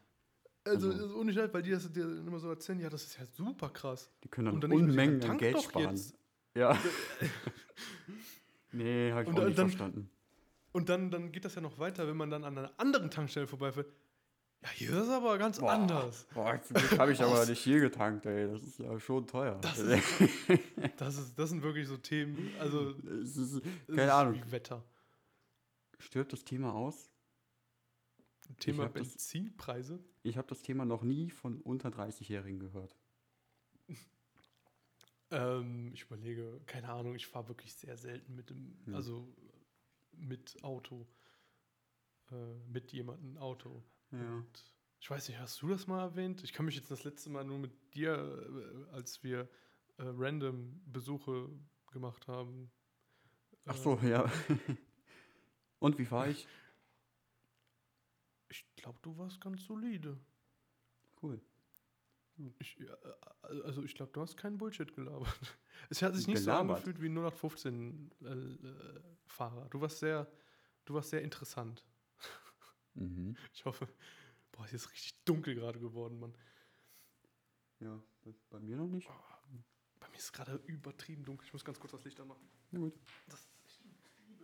[0.65, 3.05] also, also- das ist ohne Scheiß, weil die das dir immer so erzählen, ja, das
[3.05, 4.11] ist ja super krass.
[4.25, 5.91] die können Und dann dann ich Unmengen tank Geld sparen.
[5.91, 6.17] jetzt.
[6.55, 6.77] Ja.
[8.73, 10.11] nee, habe ich Und auch nicht dann- verstanden.
[10.73, 13.47] Und dann, dann geht das ja noch weiter, wenn man dann an einer anderen Tankstelle
[13.47, 13.93] vorbeifährt.
[14.63, 15.73] Ja, hier ist es aber ganz Boah.
[15.73, 16.27] anders.
[16.35, 18.47] Boah, zum Glück habe ich aber nicht hier getankt, ey.
[18.49, 19.59] Das ist ja schon teuer.
[19.61, 19.77] Das
[20.97, 24.35] Das, ist, das sind wirklich so Themen, also ist, keine ist Ahnung.
[24.35, 24.85] wie Wetter.
[25.99, 27.11] Stirbt das Thema aus?
[28.61, 29.99] Thema das- Benzinpreise.
[30.23, 32.97] Ich habe das Thema noch nie von unter 30-Jährigen gehört.
[35.31, 38.95] Ähm, ich überlege, keine Ahnung, ich fahre wirklich sehr selten mit dem, Ja.
[38.97, 39.27] also
[40.13, 41.07] mit Auto,
[42.31, 42.35] äh,
[42.69, 43.83] mit jemandem Auto.
[44.13, 44.45] Ja.
[45.01, 46.45] Ich weiß nicht, hast du das mal erwähnt?
[46.45, 48.15] Ich kann mich jetzt das letzte Mal nur mit dir,
[48.91, 49.49] äh, als wir
[49.99, 51.49] äh, random Besuche
[51.91, 52.71] gemacht haben.
[53.67, 54.31] Ach äh, so, ja.
[55.81, 56.47] Und wie fahre ich?
[58.49, 60.19] Ich glaube, du warst ganz solide.
[61.21, 61.41] Cool.
[62.59, 62.95] Ich, ja,
[63.49, 65.29] äh, also ich glaube, du hast keinen Bullshit gelabert.
[65.91, 66.77] Es hat sich nicht so Gelabert?
[66.77, 69.69] angefühlt wie ein 0815 äh, äh, Fahrer.
[69.69, 70.31] Du warst sehr,
[70.85, 71.85] du warst sehr interessant.
[72.95, 73.37] Mhm.
[73.53, 73.89] Ich hoffe,
[74.53, 76.35] boah, hier ist richtig dunkel gerade geworden, Mann.
[77.81, 78.01] Ja,
[78.51, 79.09] bei, mir noch nicht.
[79.99, 81.47] Bei mir ist es gerade übertrieben dunkel.
[81.47, 82.49] Ich muss ganz kurz das Licht anmachen.
[82.71, 82.95] Na gut.
[83.29, 84.39] Das ist echt übertrieben.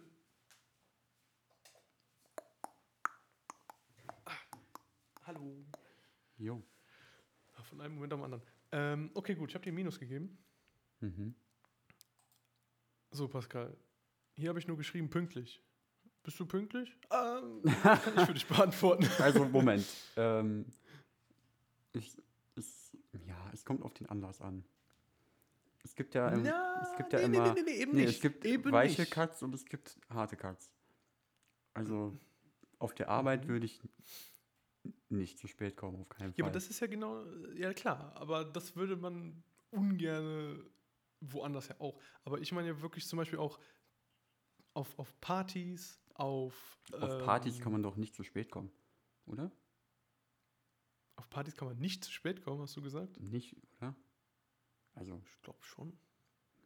[4.25, 4.33] Ah,
[5.25, 5.65] hallo.
[6.37, 6.63] Jo.
[7.55, 8.43] Ah, Von einem Moment am anderen.
[8.73, 10.37] Ähm, okay, gut, ich habe dir Minus gegeben.
[11.01, 11.35] Mhm.
[13.11, 13.77] So, Pascal.
[14.35, 15.63] Hier habe ich nur geschrieben, pünktlich.
[16.29, 16.95] Bist du pünktlich?
[17.11, 19.09] Ähm, kann ich für dich beantworten.
[19.19, 19.87] Also, Moment.
[20.15, 20.67] ähm,
[21.95, 22.15] ich,
[22.55, 22.95] es,
[23.27, 24.63] ja, es kommt auf den Anlass an.
[25.83, 26.45] Es gibt ja, ähm,
[26.83, 27.55] es gibt ja nee, immer.
[27.55, 28.17] Nee, nee, nee, eben nee, nicht.
[28.17, 29.11] es gibt eben weiche nicht.
[29.11, 30.71] Cuts und es gibt harte Cuts.
[31.73, 32.15] Also
[32.79, 33.49] auf der Arbeit Mhm.
[33.49, 33.81] würde ich
[35.09, 36.41] nicht zu spät kommen, auf keinen Fall.
[36.41, 40.63] Ja, aber das ist ja genau, ja klar, aber das würde man ungern
[41.21, 41.99] woanders ja auch.
[42.25, 43.59] Aber ich meine ja wirklich zum Beispiel auch
[44.79, 46.79] auf, auf Partys, auf.
[47.01, 48.71] auf Partys ähm, kann man doch nicht zu spät kommen,
[49.27, 49.51] oder?
[51.17, 53.19] Auf Partys kann man nicht zu spät kommen, hast du gesagt?
[53.21, 53.95] Nicht, oder?
[54.95, 55.99] Also, Ich glaube schon.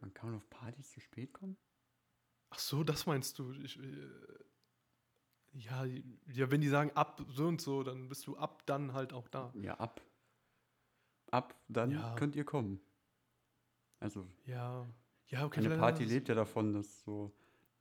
[0.00, 1.56] man kann auf Partys zu spät kommen?
[2.50, 3.52] Ach so, das meinst du?
[3.52, 4.08] Ich, äh,
[5.52, 9.12] ja, ja, wenn die sagen ab so und so, dann bist du ab dann halt
[9.12, 9.52] auch da.
[9.62, 10.00] Ja, ab.
[11.30, 12.14] Ab, dann Ja.
[12.14, 12.80] könnt ihr kommen.
[14.00, 14.86] Also, Ja,
[15.28, 15.60] ja, okay.
[15.64, 17.32] eine Party lebt ja davon, dass so.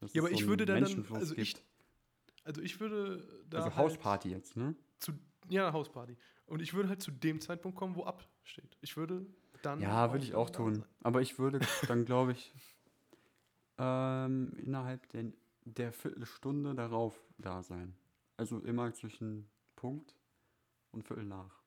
[0.01, 1.55] Dass Ja, aber ich so würde einen da dann, also ich,
[2.43, 4.75] also ich würde da Also halt Hausparty jetzt, ne?
[4.99, 5.13] zu,
[5.49, 6.17] ja, Hausparty.
[6.47, 8.77] Und ich würde halt zu dem Zeitpunkt kommen, wo ab steht.
[8.81, 9.25] Ich würde
[9.61, 9.79] dann.
[9.79, 10.75] Ja, würde ich auch tun.
[10.75, 10.85] sein.
[11.03, 12.51] Aber ich würde dann, glaube ich,
[13.77, 15.31] ähm, innerhalb der,
[15.65, 17.95] der Viertelstunde darauf da sein.
[18.37, 20.15] Also immer zwischen Punkt
[20.91, 21.61] und Viertel nach.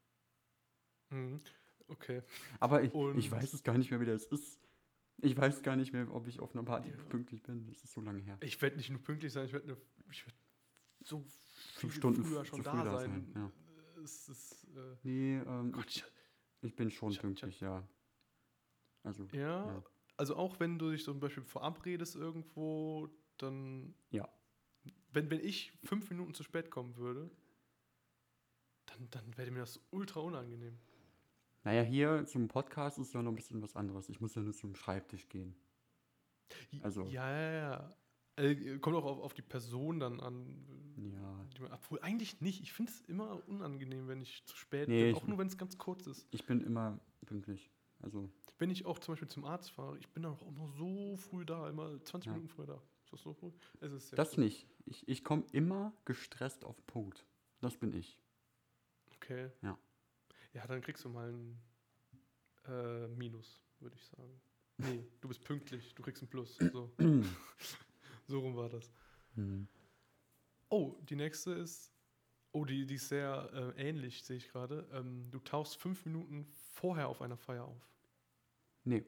[1.10, 1.40] Mhm.
[1.88, 2.22] Okay.
[2.60, 4.58] Aber ich, Und- ich weiß es gar nicht mehr, wie das ist.
[5.18, 6.96] Ich weiß gar nicht mehr, ob ich auf einer Party Ja.
[7.04, 7.66] pünktlich bin.
[7.68, 8.36] Das ist so lange her.
[8.42, 10.34] Ich werde nicht nur pünktlich sein, ich werde ne, werd
[11.04, 13.30] so viel Fünf Stunden früher schon da da sein.
[13.32, 13.52] sein,
[14.02, 16.04] Es ist, äh, Nee, ähm, Gott, ich,
[16.62, 17.86] ich, bin schon ich hab- ich pünktlich, ja.
[19.02, 19.84] Also, ja, Ja.
[20.16, 23.94] also auch wenn du dich zum Beispiel verabredest irgendwo, dann.
[24.10, 24.28] Ja.
[25.12, 27.30] Wenn, wenn ich fünf Minuten zu spät kommen würde,
[28.86, 30.78] dann, dann wäre mir das ultra unangenehm.
[31.64, 34.08] Naja, hier zum Podcast ist ja noch ein bisschen was anderes.
[34.08, 35.54] Ich muss ja nur zum Schreibtisch gehen.
[36.82, 37.90] Also- Ja, ja, ja.
[38.36, 40.64] Äh, kommt auch auf, auf die Person dann an.
[41.12, 42.60] Ja, man- Obwohl eigentlich nicht.
[42.62, 45.14] Ich finde es immer unangenehm, wenn ich zu spät Nee, bin.
[45.16, 46.26] Auch nur, wenn es ganz kurz ist.
[46.32, 47.70] ich bin immer pünktlich.
[48.00, 51.16] Also, Wenn ich auch zum Beispiel zum Arzt fahre, ich bin dann auch immer so
[51.16, 52.32] früh da, immer 20 Ja.
[52.32, 52.82] Minuten früher da.
[53.04, 53.50] Ist das so früh?
[53.80, 54.42] Es ist sehr das früh.
[54.42, 54.66] nicht.
[54.84, 57.24] Ich, ich komme immer gestresst auf Punkt.
[57.60, 58.18] Das bin ich.
[59.16, 59.50] Okay.
[59.62, 59.78] Ja.
[60.54, 61.60] Ja, dann kriegst du mal ein
[62.66, 64.40] äh, Minus, würde ich sagen.
[64.78, 66.56] Nee, du bist pünktlich, du kriegst ein Plus.
[66.56, 66.92] So,
[68.26, 68.90] so rum war das.
[69.34, 69.68] Hm.
[70.68, 71.92] Oh, die nächste ist.
[72.52, 74.88] Oh, die, die ist sehr äh, ähnlich, sehe ich gerade.
[74.92, 77.90] Ähm, du tauchst fünf Minuten vorher auf einer Feier auf.
[78.84, 79.04] Nee,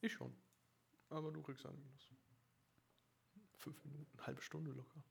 [0.00, 0.32] Ich schon.
[1.10, 2.12] Aber du kriegst ein Minus.
[3.56, 5.02] Fünf Minuten, eine halbe Stunde locker.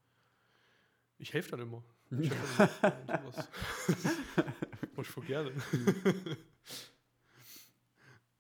[1.19, 1.83] Ich helfe dann immer.
[2.19, 3.33] Ich helfe dann immer
[5.01, 5.51] ich voll gerne.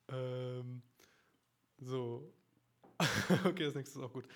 [0.09, 0.81] ähm,
[1.77, 2.33] so.
[3.45, 4.27] okay, das nächste ist auch gut.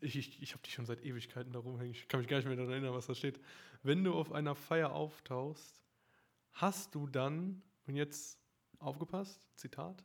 [0.00, 1.92] Ich, ich, ich habe die schon seit Ewigkeiten da rumhängen.
[1.92, 3.40] Ich kann mich gar nicht mehr daran erinnern, was da steht.
[3.82, 5.82] Wenn du auf einer Feier auftauchst,
[6.52, 8.38] hast du dann, und jetzt
[8.78, 10.04] aufgepasst, Zitat,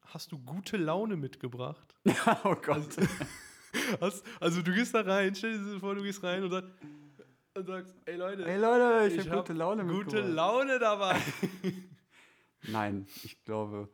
[0.00, 1.94] hast du gute Laune mitgebracht?
[2.44, 2.96] oh Gott.
[4.00, 6.64] Hast, also du gehst da rein, stell dir vor, du gehst rein und, sag,
[7.56, 10.32] und sagst, ey Leute, Ey Leute, ich, ich habe hab gute Laune gute mitgebracht.
[10.34, 11.20] Laune dabei.
[12.68, 13.88] Nein, ich glaube,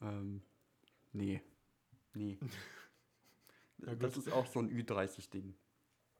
[0.00, 0.42] ähm,
[1.12, 1.42] nee.
[2.14, 2.38] Nee.
[4.00, 5.54] Das ist auch so ein Ü30-Ding.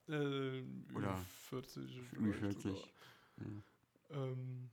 [0.08, 0.62] äh,
[0.94, 1.16] Oder
[1.48, 1.98] 40.
[2.12, 2.76] Ü40.
[3.38, 3.44] Ja.
[4.10, 4.68] Ähm,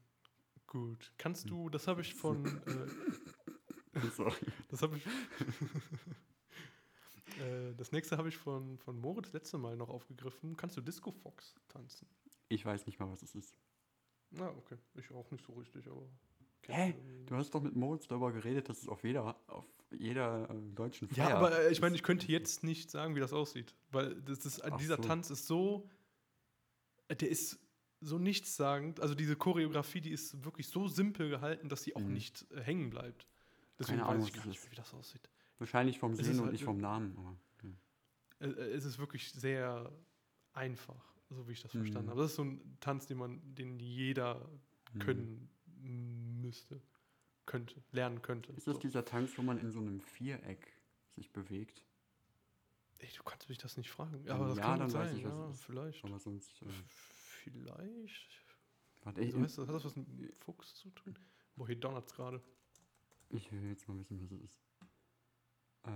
[0.68, 1.14] gut.
[1.18, 2.46] Kannst du, das habe ich von,
[3.96, 4.36] äh, Sorry.
[4.70, 5.06] das habe ich,
[7.40, 10.56] äh, das nächste habe ich von, von Moritz letzte Mal noch aufgegriffen.
[10.58, 12.08] Kannst du Disco Fox tanzen?
[12.50, 13.58] Ich weiß nicht mal, was es ist.
[14.32, 14.78] Na, okay.
[14.96, 16.08] Ich auch nicht so richtig, aber.
[16.68, 16.94] Hä?
[17.26, 21.10] Du hast doch mit Moritz darüber geredet, dass es auf jeder, auf jeder äh, deutschen
[21.16, 23.74] Ja, Feier aber äh, ich meine, ich könnte jetzt nicht sagen, wie das aussieht.
[23.92, 25.02] Weil das ist, Ach dieser so.
[25.02, 25.90] Tanz ist so.
[27.10, 27.60] Der ist
[28.00, 29.00] so nichtssagend.
[29.02, 32.14] Also diese Choreografie, die ist wirklich so simpel gehalten, dass sie auch Mhm.
[32.14, 33.28] nicht äh, hängen bleibt.
[33.80, 35.30] Deswegen Keine Ahnung, weiß ich gar nicht, wie das aussieht.
[35.62, 37.16] Wahrscheinlich vom Sehen und halt nicht vom Namen.
[37.18, 38.48] Aber, ja.
[38.48, 39.92] Äh, äh, Es ist wirklich sehr
[40.54, 41.80] einfach, so wie ich das Mhm.
[41.82, 42.22] verstanden habe.
[42.22, 44.50] Das ist so ein Tanz, den man, den jeder
[44.94, 45.00] Hm.
[45.00, 45.50] können
[46.42, 46.82] müsste,
[47.46, 48.52] könnte, lernen könnte.
[48.54, 48.82] Ist das So.
[48.82, 50.74] dieser Tanz, wo man in so einem Viereck
[51.16, 51.84] sich bewegt?
[53.00, 54.24] Ey, du kannst mich das nicht fragen.
[54.26, 55.18] Ja, Aber das ja, kann dann gut weiß sein.
[55.20, 55.64] ich, was ja, ist.
[55.64, 56.06] vielleicht.
[56.06, 56.62] Aber sonst.
[56.64, 56.66] Äh,
[57.44, 58.30] Vielleicht.
[59.04, 60.08] warte, ich, das, hat das was mit
[60.40, 61.18] Fuchs zu tun?
[61.56, 62.42] Boah, hier es gerade.
[63.30, 64.60] ich will jetzt mal wissen, was es ist.
[65.84, 65.90] Äh,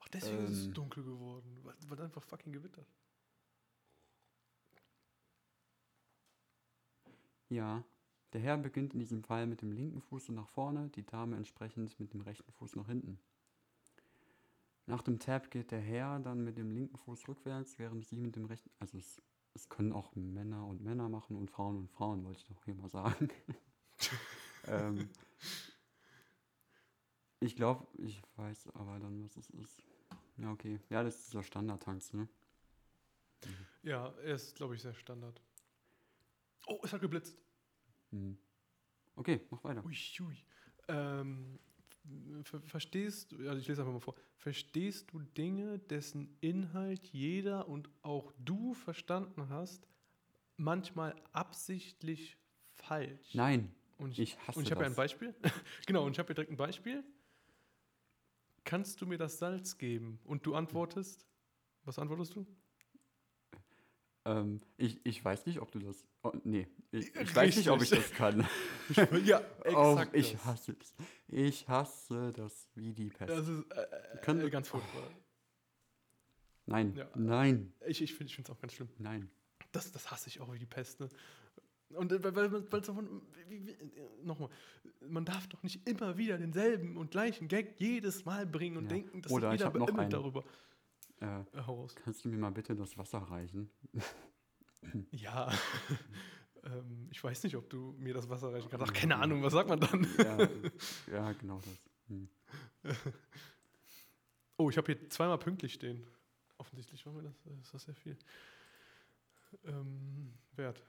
[0.00, 0.74] Ach, deswegen ist es Ähm.
[0.74, 1.58] dunkel geworden.
[1.62, 2.86] Weil, weil einfach fucking gewittert.
[7.48, 7.84] ja.
[8.32, 12.00] Der Herr beginnt in diesem Fall mit dem linken Fuß nach vorne, die Dame entsprechend
[12.00, 13.20] mit dem rechten Fuß nach hinten.
[14.86, 18.34] Nach dem Tap geht der Herr dann mit dem linken Fuß rückwärts, während sie mit
[18.34, 18.70] dem rechten.
[18.80, 19.22] Also es,
[19.54, 22.74] es können auch Männer und Männer machen und Frauen und Frauen, wollte ich doch hier
[22.74, 23.28] mal sagen.
[24.66, 25.08] ähm,
[27.44, 29.82] ich glaube, ich weiß aber dann, was es ist.
[30.36, 30.80] Ja, okay.
[30.90, 32.28] Ja, das ist dieser Standardtanz, ne?
[33.82, 35.40] Ja, er ist, glaube ich, sehr Standard.
[36.66, 37.36] Oh, es hat geblitzt.
[38.10, 38.38] Mhm.
[39.16, 39.84] Okay, mach weiter.
[39.84, 40.36] Ui, ui.
[40.88, 41.58] Ähm,
[42.42, 47.68] ver verstehst du, also ich lese einfach mal vor, verstehst du Dinge, dessen Inhalt jeder
[47.68, 49.86] und auch du verstanden hast,
[50.56, 52.36] manchmal absichtlich
[52.74, 53.34] falsch?
[53.34, 54.94] Nein, Und ich, ich hasse und ich habe ja ein.
[54.94, 55.34] Beispiel.
[55.86, 57.04] genau, und ich habe hier direkt ein Beispiel.
[58.64, 60.18] Kannst du mir das Salz geben?
[60.24, 61.26] Und du antwortest,
[61.84, 62.46] was antwortest du?
[64.26, 66.06] Ähm, ich, ich weiß nicht, ob du das.
[66.22, 68.48] Oh, nee, ich, ich weiß nicht, ob ich das kann.
[69.24, 70.94] ja, oh, ich hasse es.
[71.28, 73.30] Ich hasse das wie die Pest.
[73.30, 73.86] Das ist äh,
[74.22, 75.02] Kann- äh, ganz furchtbar.
[76.64, 77.06] nein, ja.
[77.14, 78.88] nein, Ich, ich finde es auch ganz schlimm.
[78.98, 79.30] nein.
[79.72, 81.00] Das, das hasse ich auch wie die Pest.
[81.00, 81.08] Ne?
[81.90, 84.48] Und äh, weil, weil, weil, weil so von, wie, wie, äh, nochmal,
[85.08, 88.90] man darf doch nicht immer wieder denselben und gleichen Gag jedes Mal bringen und Ja.
[88.90, 90.10] denken, dass Oder ich jeder hab noch einen.
[90.10, 90.44] darüber.
[91.20, 91.44] Äh,
[91.94, 93.70] kannst du mir mal bitte das Wasser reichen?
[95.12, 95.50] Ja,
[96.64, 98.86] ähm, ich weiß nicht, ob du mir das Wasser reichen kannst.
[98.86, 100.06] Ach, keine Ahnung, was sagt man dann?
[100.18, 100.48] ja,
[101.10, 101.80] ja, genau das.
[102.08, 102.28] Hm.
[104.58, 106.06] Oh, ich habe hier zweimal pünktlich stehen.
[106.58, 108.16] Offensichtlich war mir das, äh, ist das sehr viel
[109.64, 110.82] ähm, wert.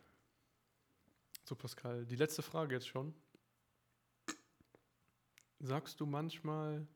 [1.48, 3.14] So, Pascal, die letzte Frage jetzt schon.
[5.60, 6.88] Sagst du manchmal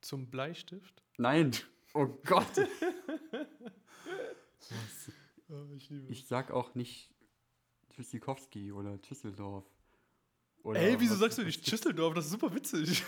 [0.00, 1.02] zum Bleistift?
[1.16, 1.52] Nein,
[1.94, 2.50] oh Gott.
[5.76, 7.08] ich liebe Ich sag auch nicht
[7.90, 9.64] Tschüssikowski oder Düsseldorf.
[10.62, 12.14] Oder Ey, wieso was- sagst du nicht gibt's- Schüsseldorf?
[12.14, 13.04] Das ist super witzig.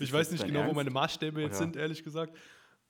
[0.00, 0.76] Ich weiß nicht genau, wo Ernst?
[0.76, 1.58] meine Maßstäbe jetzt Oder?
[1.58, 2.36] sind, ehrlich gesagt.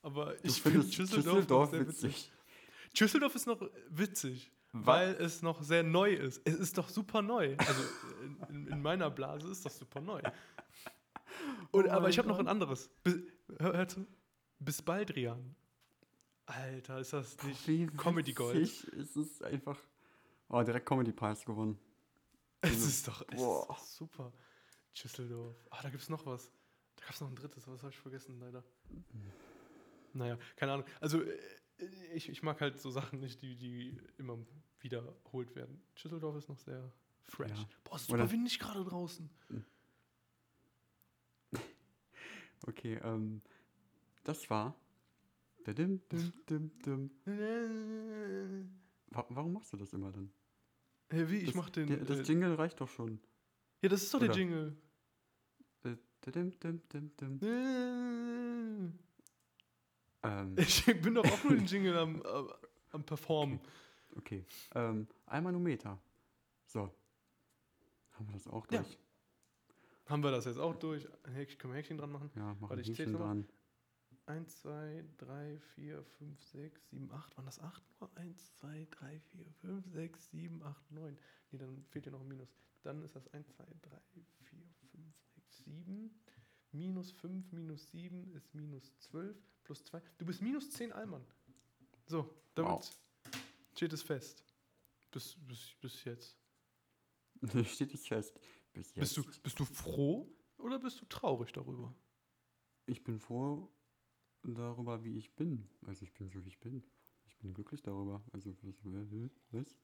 [0.01, 2.03] Aber ich finde findest Schüsseldorf, Düsseldorf noch sehr witzig.
[2.15, 2.31] witzig.
[2.93, 6.41] Schüsseldorf ist noch witzig, Wa- weil es noch sehr neu ist.
[6.45, 7.55] Es ist doch super neu.
[7.57, 7.81] Also
[8.23, 10.21] in, in, in meiner Blase ist das super neu.
[11.71, 12.89] Und, Oh aber ich habe noch ein anderes.
[13.03, 13.19] Bis,
[13.59, 14.05] hör, hör zu.
[14.59, 15.55] Bis Baldrian.
[16.45, 18.55] Alter, ist das nicht Wie Comedy Gold?
[18.57, 19.79] witzig ist es einfach.
[20.49, 21.79] Oh, direkt Comedy Preis gewonnen.
[22.61, 23.77] Es Also, ist doch, es ist boah.
[23.79, 24.33] super.
[25.01, 25.55] Düsseldorf.
[25.69, 26.51] Ah, da gibt es noch was.
[26.97, 28.63] Da gab es noch ein drittes, aber das habe ich vergessen, leider.
[30.13, 30.85] Naja, keine Ahnung.
[30.99, 31.39] Also, äh,
[32.13, 34.37] ich, ich mag halt so Sachen nicht, die, die immer
[34.79, 35.81] wiederholt werden.
[36.01, 36.91] Düsseldorf ist noch sehr
[37.25, 37.49] fresh.
[37.57, 37.69] Ja.
[37.83, 39.29] Boah, ist super windig gerade draußen.
[42.67, 43.41] Okay, ähm,
[44.23, 44.75] das war.
[45.65, 47.09] Dim, dim, dim, dim.
[49.07, 50.31] Wa- Warum machst du das immer dann?
[51.09, 51.37] Hey, wie?
[51.37, 51.87] Ich das, mach den.
[51.87, 53.19] der- Das äh, Jingle reicht doch schon.
[53.81, 54.37] ja, das ist doch der oder?
[54.37, 54.77] Jingle.
[55.83, 55.95] Äh,
[56.31, 58.93] Dim, dim, dim, dim.
[60.23, 62.21] Ähm, Ich bin doch auch nur den Jingle am,
[62.91, 63.59] am, Performen.
[64.15, 64.45] okay.
[64.75, 65.99] Ähm, ein Manometer.
[66.65, 66.93] So.
[68.11, 68.81] Haben wir das auch Ja.
[68.81, 68.97] durch?
[70.05, 71.07] Haben wir das jetzt auch durch?
[71.33, 72.29] Häkchen, können wir Häkchen dran machen?
[72.35, 73.47] Ja, machen wir Häkchen dran.
[74.27, 77.37] 1, 2, 3, 4, 5, 6, 7, 8.
[77.37, 78.09] Waren das 8 nur?
[78.15, 81.17] 1, 2, 3, 4, 5, 6, 7, 8, 9.
[81.51, 82.53] Nee, dann fehlt hier noch ein Minus.
[82.83, 83.97] Dann ist das 1, 2, 3,
[84.43, 84.59] 4,
[84.91, 86.21] 5, 6, 7.
[86.71, 90.01] Minus 5, minus 7 ist minus 12 plus 2.
[90.17, 91.25] Du bist minus 10 Allmann.
[92.07, 92.99] So, damit Wow.
[93.75, 94.43] steht es fest.
[95.11, 96.37] Bis, bis, bis jetzt.
[97.65, 98.39] Steht es fest.
[98.73, 99.15] Bis jetzt.
[99.15, 101.93] Bist du, bist du froh oder bist du traurig darüber?
[102.85, 103.69] Ich bin froh
[104.43, 105.67] darüber, wie ich bin.
[105.85, 106.83] Also ich bin so, wie ich bin.
[107.25, 108.23] Ich bin glücklich darüber.
[108.31, 108.55] Also
[109.51, 109.77] was?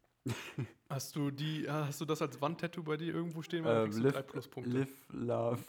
[0.89, 3.63] Hast du die, ah, hast du das als Wandtattoo bei dir irgendwo stehen?
[3.63, 4.71] Du live, drei Pluspunkte.
[4.71, 5.63] live, love,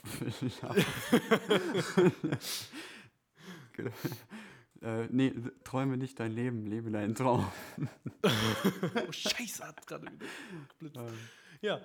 [0.61, 0.85] love.
[4.81, 7.45] äh, nee, träume nicht dein Leben, lebe deinen Traum.
[8.23, 10.25] Oh, Scheiße, hat gerade wieder
[10.69, 10.97] geblitzt.
[10.97, 11.17] Ähm,
[11.61, 11.81] Ja,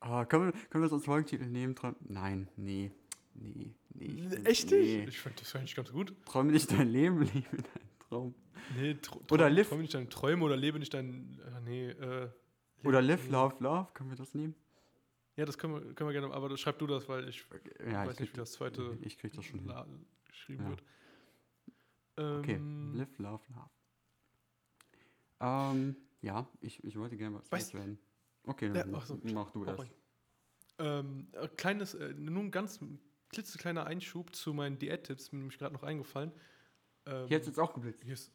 [0.00, 1.74] ah, können, wir, können wir das als Folgentitel nehmen?
[1.74, 2.90] Träum Nein, nee.
[3.34, 4.36] Nee, nee.
[4.44, 4.98] echt nee.
[4.98, 5.08] nicht?
[5.08, 6.14] Ich fand das eigentlich ganz gut.
[6.24, 8.34] Träume nicht dein Leben, lebe deinen Traum.
[8.76, 9.68] Nee, tr Oder live.
[9.68, 11.40] Träume nicht deine Träume oder lebe nicht dein.
[11.64, 12.28] Nee, äh,
[12.84, 13.88] Oder live, love, love.
[13.94, 14.54] Können wir das nehmen?
[15.36, 17.44] Ja, das können wir, können wir gerne, aber schreib du das, weil ich
[17.90, 20.06] Ja, weiß ich nicht, wie das zweite ich krieg das schon hin.
[20.26, 20.70] geschrieben Ja.
[20.70, 20.82] wird.
[22.38, 23.70] Okay, Ähm, live, love, love.
[25.40, 27.98] Ähm, ja, ich, ich wollte gerne was Weißt- loswerden.
[28.44, 29.84] Okay, Ja, dann ach so, mach du erst.
[30.78, 32.80] Ähm, äh, kleines, äh, nur ein ganz
[33.30, 36.32] klitzekleiner Einschub zu meinen Diättipps, mir nämlich gerade noch eingefallen.
[37.06, 38.02] Ähm, Hier hat es jetzt auch geblitzt.
[38.02, 38.32] hier ist,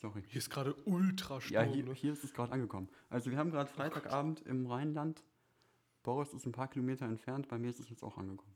[0.00, 0.22] Sorry.
[0.26, 1.52] hier ist gerade Ultrasturm.
[1.52, 1.94] Ja, hier, ne?
[1.94, 2.88] hier ist es gerade angekommen.
[3.10, 5.22] Also wir haben gerade Oh Freitagabend im Rheinland.
[6.02, 7.48] Boris ist ein paar Kilometer entfernt.
[7.48, 8.54] Bei mir ist es jetzt auch angekommen.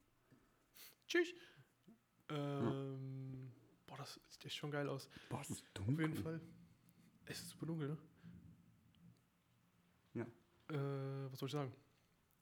[1.06, 1.32] Tschüss.
[2.30, 3.50] Ähm,
[3.86, 5.08] Boah, das sieht echt schon geil aus.
[5.30, 6.08] Boah, es ist Auf dunkel.
[6.08, 6.40] jeden Fall.
[7.24, 7.98] Es ist super dunkel, ne?
[10.14, 10.24] Ja.
[10.74, 11.72] Äh, was soll ich sagen?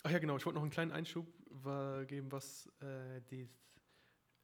[0.02, 0.36] Ach ja, genau.
[0.36, 3.48] Ich wollte noch einen kleinen Einschub wa- geben, was äh, die,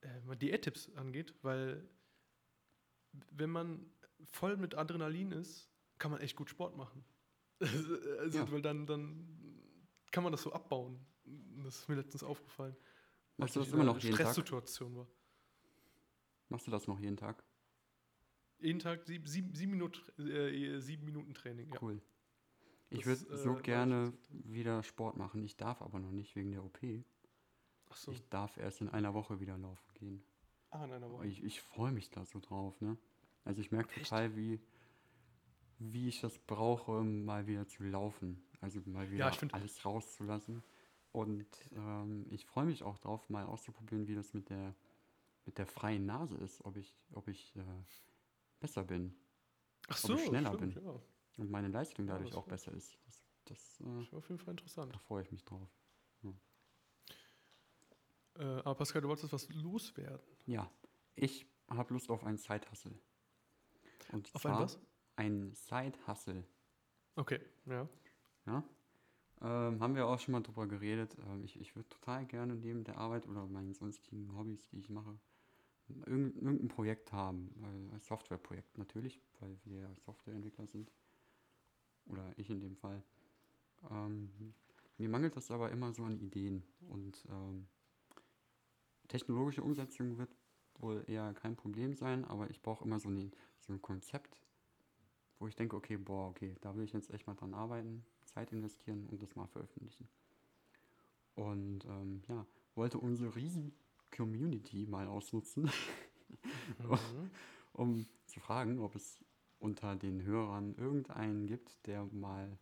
[0.01, 1.89] äh, Diättipps angeht, weil
[3.31, 3.87] wenn man
[4.25, 7.05] voll mit Adrenalin ist, kann man echt gut Sport machen.
[7.61, 8.51] also, Ja.
[8.51, 9.27] weil dann, dann
[10.11, 10.99] kann man das so abbauen.
[11.65, 12.77] Das ist mir letztens aufgefallen.
[13.37, 14.27] Machst du das immer noch jeden Tag?
[14.27, 15.07] Stresssituation war.
[16.49, 17.43] Machst du das noch jeden Tag?
[18.59, 21.73] Jeden Tag sieben, sieben, sieben, Minuten, äh, sieben Minuten Training.
[21.73, 21.83] Ja.
[21.83, 22.01] Cool.
[22.91, 25.43] Ich würde äh, so ich gerne wieder Sport machen.
[25.43, 26.79] Ich darf aber noch nicht wegen der OP.
[27.91, 28.13] Ach so.
[28.13, 30.23] Ich darf erst in einer Woche wieder laufen gehen.
[30.73, 31.27] Ah, in einer Woche.
[31.27, 32.97] Ich, ich freue mich da so drauf, ne?
[33.45, 34.61] Also ich merke total, wie,
[35.79, 38.43] wie ich das brauche, mal wieder zu laufen.
[38.61, 40.63] Also mal wieder find- alles rauszulassen.
[41.13, 44.75] Und ähm, ich freue mich auch drauf, mal auszuprobieren, wie das mit der,
[45.45, 47.63] mit der freien Nase ist, ob ich, ob ich äh,
[48.61, 49.15] besser bin
[49.89, 50.85] Ach ob ich schneller stimmt, bin.
[50.85, 51.01] Ja.
[51.39, 52.97] und meine Leistung Ja, dadurch das auch wär- besser ist.
[53.05, 54.95] Das, das, äh, Das war auf jeden Fall interessant.
[54.95, 55.69] da freue ich mich drauf.
[58.43, 60.21] Äh, aber Pascal, du wolltest was loswerden.
[60.47, 60.69] Ja,
[61.15, 62.99] ich habe Lust auf einen Side-Hustle.
[64.11, 64.79] Und Auf ein zwar was?
[65.17, 66.45] Ein Side-Hustle.
[67.15, 67.89] Okay, ja.
[68.47, 68.65] Ja?
[69.41, 71.17] Ähm, haben wir auch schon mal drüber geredet.
[71.27, 74.89] Ähm, ich ich würde total gerne neben der Arbeit oder meinen sonstigen Hobbys, die ich
[74.89, 75.19] mache,
[76.07, 77.55] irgend, irgendein Projekt haben.
[77.93, 80.93] Ein Softwareprojekt natürlich, weil wir Softwareentwickler sind.
[82.07, 83.03] Oder ich in dem Fall.
[83.91, 84.55] Ähm,
[84.99, 86.65] mir mangelt das aber immer so an Ideen.
[86.89, 87.69] Und ähm,
[89.13, 90.35] technologische Umsetzung wird
[90.79, 94.43] wohl eher kein Problem sein, aber ich brauche immer so, eine, so ein Konzept,
[95.39, 98.53] wo ich denke, okay, boah, okay, da will ich jetzt echt mal dran arbeiten, Zeit
[98.53, 100.09] investieren und das mal veröffentlichen.
[101.35, 103.75] Und ähm, ja, wollte unsere riesen
[104.11, 105.71] Community mal ausnutzen,
[106.79, 107.31] Mhm.
[107.75, 109.23] um zu fragen, ob es
[109.59, 112.59] unter den Hörern irgendeinen gibt, der mal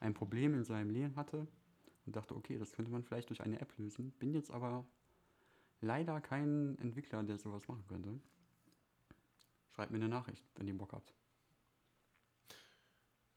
[0.00, 1.46] ein Problem in seinem Leben hatte
[2.04, 4.10] und dachte, okay, das könnte man vielleicht durch eine App lösen.
[4.18, 4.84] Bin jetzt aber
[5.80, 8.20] leider kein Entwickler, der sowas machen könnte.
[9.74, 11.14] Schreibt mir eine Nachricht, wenn ihr Bock habt.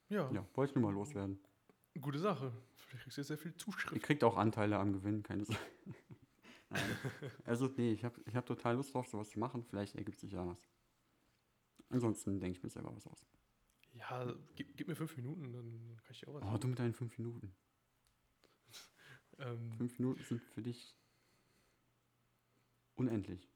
[0.09, 1.39] Ja, Ja, wollte ich nur mal loswerden.
[1.99, 2.53] gute Sache.
[2.75, 4.01] Vielleicht kriegst du jetzt sehr viel Ihr Zuschrift.
[4.03, 5.61] kriegt auch Anteile am Gewinn, keine Sorge.
[7.45, 9.63] Also, nee, ich habe ich hab total Lust drauf, sowas zu machen.
[9.63, 10.59] Vielleicht ergibt sich ja was.
[11.89, 13.25] Ansonsten denke ich mir selber was aus.
[13.93, 16.77] Ja, gib, gib mir fünf Minuten, dann kann ich dir auch was Oh, du mit
[16.77, 17.55] deinen fünf Minuten.
[19.39, 20.93] ähm, Fünf Minuten sind für dich
[22.97, 23.47] unendlich.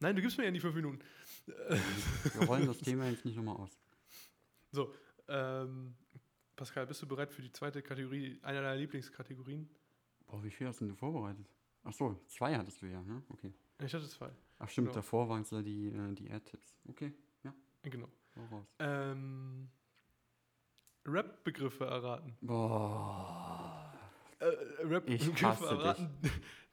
[0.00, 0.98] Nein, du gibst mir ja die fünf Minuten.
[1.46, 3.78] Wir rollen das Thema jetzt nicht nochmal aus.
[4.72, 4.94] So,
[5.28, 5.94] ähm,
[6.56, 9.68] Pascal, bist du bereit für die zweite Kategorie, einer deiner Lieblingskategorien?
[10.26, 11.46] Boah, wie viel hast denn du vorbereitet?
[11.84, 13.22] Ach so, zwei hattest du ja, ne?
[13.30, 13.52] Okay.
[13.82, 14.30] Ich hatte zwei.
[14.58, 14.96] Ach stimmt, Genau.
[14.96, 16.76] davor waren es ja die, äh, die Ad-Tipps.
[16.88, 17.12] Okay,
[17.82, 18.08] Genau.
[18.36, 18.66] hau raus.
[18.78, 19.70] Ähm,
[21.06, 22.36] Rap-Begriffe erraten.
[22.42, 23.92] Boah.
[24.38, 24.44] Äh,
[24.84, 26.30] Rap-Begriffe hasse dich.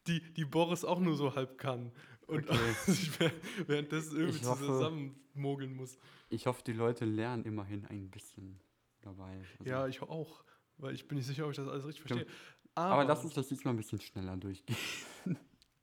[0.08, 1.91] Die, die Boris auch nur so halb kann.
[2.28, 2.74] Und Okay.
[2.86, 5.97] sich während- währenddessen irgendwie hoffe- zusammenmogeln muss.
[6.30, 8.60] Ich hoffe, die Leute lernen immerhin ein bisschen
[9.01, 9.41] dabei.
[9.60, 10.43] Also- Ja, ich auch.
[10.78, 12.28] Weil ich bin nicht sicher, ob ich das alles richtig verstehe.
[12.76, 14.78] Aber, Aber lass uns das diesmal ein bisschen schneller durchgehen.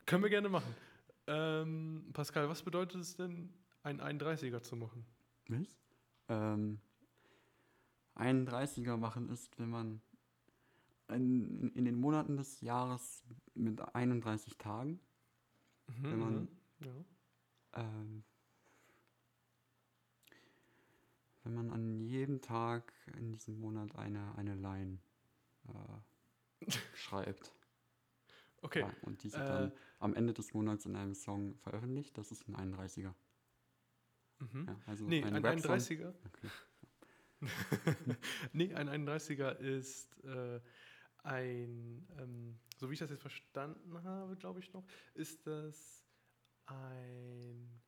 [0.07, 0.75] können wir gerne machen.
[1.27, 3.53] Ähm, Pascal, was bedeutet es denn,
[3.83, 5.05] einen 31er zu machen?
[5.49, 5.66] Was?
[6.29, 6.79] Ähm,
[8.16, 10.01] 31er machen ist, wenn man
[11.09, 13.23] in, in den Monaten des Jahres
[13.55, 15.01] mit 31 Tagen,
[15.87, 16.41] Wenn man-
[16.81, 16.85] mhm.
[16.87, 17.05] ja.
[17.75, 18.25] ähm,
[21.43, 24.99] wenn man an jedem Tag in diesem Monat eine, eine Line
[25.69, 27.53] äh, schreibt
[28.63, 28.81] Okay.
[28.81, 32.49] ja, und diese Äh, dann am Ende des Monats in einem Song veröffentlicht, das ist
[32.49, 33.13] ein 31er.
[34.39, 34.65] Mhm.
[34.67, 36.15] Ja, also Nee, ein Rap-Song- 31er.
[36.25, 36.49] Okay.
[38.55, 40.61] nee, ein 31er ist äh,
[41.25, 46.05] ein, ähm, so wie ich das jetzt verstanden habe, glaube ich noch, ist das
[46.66, 47.81] ein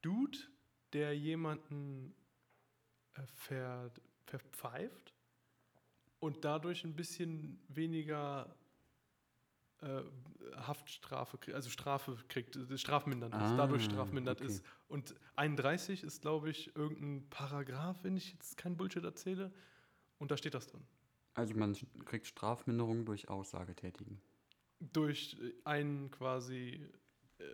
[0.00, 0.38] Dude,
[0.92, 2.14] der jemanden
[3.14, 3.90] äh, ver,
[4.26, 5.14] verpfeift
[6.18, 8.54] und dadurch ein bisschen weniger
[9.80, 10.02] äh,
[10.56, 14.50] Haftstrafe, kriegt, also Strafe kriegt, äh, strafmindernd ist, dadurch Ah, strafmindernd okay.
[14.50, 14.64] ist.
[14.88, 19.52] Und 31 ist, glaube ich, irgendein Paragraph, wenn ich jetzt keinen Bullshit erzähle.
[20.18, 20.86] Und da steht das drin.
[21.34, 24.20] Also man kriegt Strafminderung durch Aussage tätigen.
[24.92, 26.80] Durch äh, einen quasi
[27.38, 27.44] äh,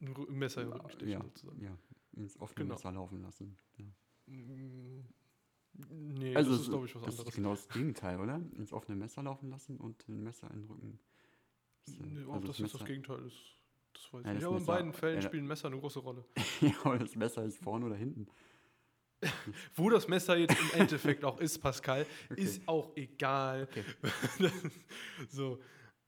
[0.00, 1.62] ein Messer im Rücken stechen, ja, sozusagen.
[1.62, 1.76] ja,
[2.14, 2.74] ins offene Genau.
[2.74, 3.56] Messer laufen lassen.
[3.78, 3.84] Ja.
[4.26, 5.04] Mm,
[5.74, 7.28] Nee, also das ist, glaube ich, was das anderes.
[7.30, 8.40] ist genau das Gegenteil, oder?
[8.58, 10.98] Ins offene Messer laufen lassen und ein Messer in den Rücken.
[11.86, 13.22] Das, äh, Nee, also das, ist das Gegenteil.
[13.22, 13.32] Das,
[13.94, 14.42] das weiß ich Ja, nicht.
[14.42, 15.22] das Aber in beiden Fällen ja.
[15.22, 16.24] spielen Messer eine große Rolle.
[16.60, 18.26] ja, aber das Messer ist vorne oder hinten.
[19.74, 22.40] Wo das Messer jetzt im Endeffekt auch ist, Pascal, Okay.
[22.42, 23.68] ist auch egal.
[23.70, 23.84] Okay.
[25.30, 25.60] so,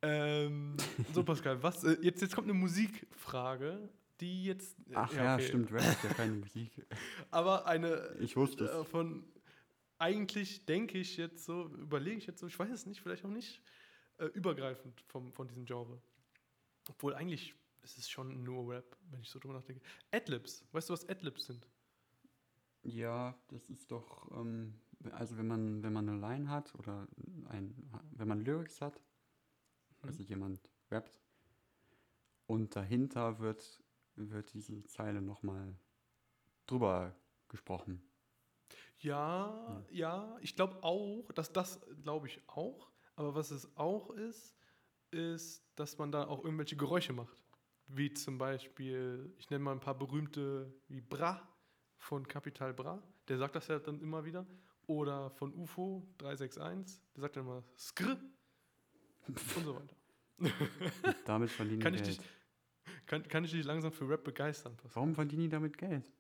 [0.03, 0.77] ähm,
[1.13, 3.89] so Pascal, was, äh, jetzt, jetzt kommt eine Musikfrage,
[4.21, 4.77] die jetzt.
[4.93, 5.47] Ach ja, okay.
[5.47, 6.71] stimmt, Rap ist ja keine Musik.
[7.31, 8.17] Aber eine.
[8.21, 8.71] Ich wusste es.
[8.71, 9.25] äh, Von.
[9.99, 13.31] Eigentlich denke ich jetzt so, überlege ich jetzt so, ich weiß es nicht, vielleicht auch
[13.31, 13.63] nicht,
[14.19, 16.03] äh, übergreifend vom, von diesem Genre.
[16.91, 19.81] Obwohl eigentlich ist es schon nur Rap, wenn ich so drüber nachdenke.
[20.11, 21.67] Adlibs, weißt du, was Adlibs sind?
[22.85, 24.75] Ja, das ist doch, ähm,
[25.13, 27.09] also wenn man, wenn man eine Line hat oder
[27.49, 29.01] ein, wenn man Lyrics hat,
[30.03, 30.09] Mhm.
[30.09, 30.61] also jemand
[30.91, 31.21] rappt
[32.47, 33.83] und dahinter wird,
[34.17, 35.79] wird diese Zeile nochmal
[36.67, 37.17] drüber
[37.49, 38.03] gesprochen.
[38.99, 42.93] Ja, ja, ich glaube auch, dass das glaube ich auch.
[43.17, 44.57] Aber was es auch ist,
[45.11, 47.45] ist, dass man da auch irgendwelche Geräusche macht.
[47.87, 51.54] Wie zum Beispiel, ich nenne mal ein paar berühmte, wie Bra
[52.05, 53.03] von Capital Bra.
[53.29, 54.47] Der sagt das ja dann immer wieder.
[54.87, 58.19] Oder von UFO 361, der sagt dann immer Skr
[59.27, 59.97] und so weiter.
[61.25, 62.19] Damit verdienen Kann ich, Geld.
[62.19, 62.27] dich,
[63.07, 64.77] kann, kann ich dich langsam für Rap begeistern?
[64.77, 64.97] Pascal?
[64.97, 66.13] Warum verdienen die damit Geld?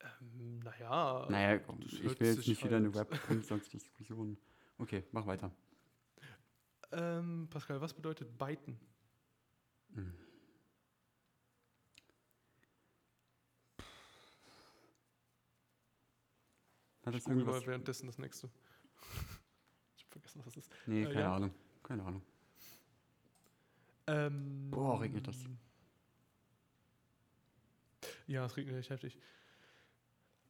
[0.00, 4.38] Ähm, naja, Naja, komm, ich will jetzt nicht wieder eine halt- Rap-Grundsatzdiskussion.
[4.78, 5.52] Okay, mach weiter.
[6.92, 8.80] ähm, Pascal, was bedeutet Beiten?
[9.94, 10.14] Hm.
[17.04, 18.48] Hat Ich google mal währenddessen das nächste.
[19.96, 20.72] ich habe vergessen, was das ist.
[20.86, 21.36] Nee, Äh, keine ja.
[21.36, 21.54] Ahnung.
[21.82, 22.22] Keine Ahnung.
[24.06, 25.36] Ähm, Boah, regnet das.
[28.26, 29.18] Ja, es regnet echt heftig.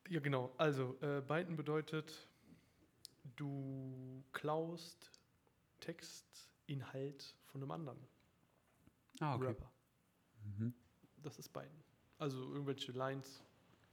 [0.09, 0.55] Ja, genau.
[0.59, 2.29] Also, äh, Beiten bedeutet,
[3.37, 5.11] du klaust
[5.81, 7.99] Textinhalt von einem anderen
[9.21, 9.47] Ah, okay.
[9.47, 9.71] Rapper.
[10.45, 10.75] Mhm.
[11.23, 11.83] Das ist Beiten.
[12.19, 13.43] Also irgendwelche Lines,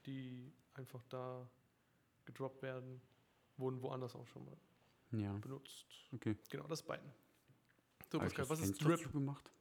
[0.05, 1.49] die einfach da
[2.29, 3.01] gedroppt werden,
[3.57, 4.57] wurden woanders auch schon mal
[5.11, 5.85] Ja, benutzt.
[6.13, 6.37] okay.
[6.49, 7.11] Genau, das ist Beiten.
[8.11, 8.99] So, Pascal, das was ist Drip?
[8.99, 9.51] zugemacht?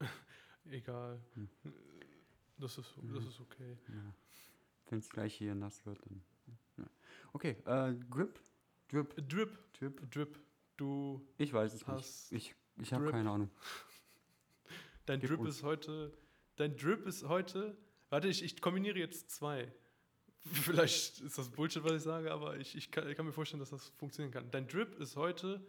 [0.66, 1.20] Egal.
[1.34, 1.48] Hm.
[2.58, 3.28] Das ist, das Mhm.
[3.28, 3.76] ist okay.
[3.88, 4.14] Ja.
[4.88, 6.22] Wenn es gleich hier nass wird, dann.
[6.78, 6.84] Ja.
[7.32, 8.38] Okay, äh, Grip?
[8.88, 9.14] Drip?
[9.28, 10.10] Drip, Drip?
[10.10, 10.40] Drip.
[10.76, 12.32] Du Ich weiß es hast.
[12.32, 12.50] nicht.
[12.76, 13.50] Ich, ich habe keine Ahnung.
[15.06, 15.56] Dein Gib Drip uns.
[15.56, 16.12] ist heute.
[16.56, 17.76] Dein Drip ist heute.
[18.10, 19.72] Warte, ich, ich kombiniere jetzt zwei.
[20.52, 23.60] Vielleicht ist das Bullshit, was ich sage, aber ich, ich, kann, ich kann mir vorstellen,
[23.60, 24.50] dass das funktionieren kann.
[24.50, 25.60] Dein Drip ist heute.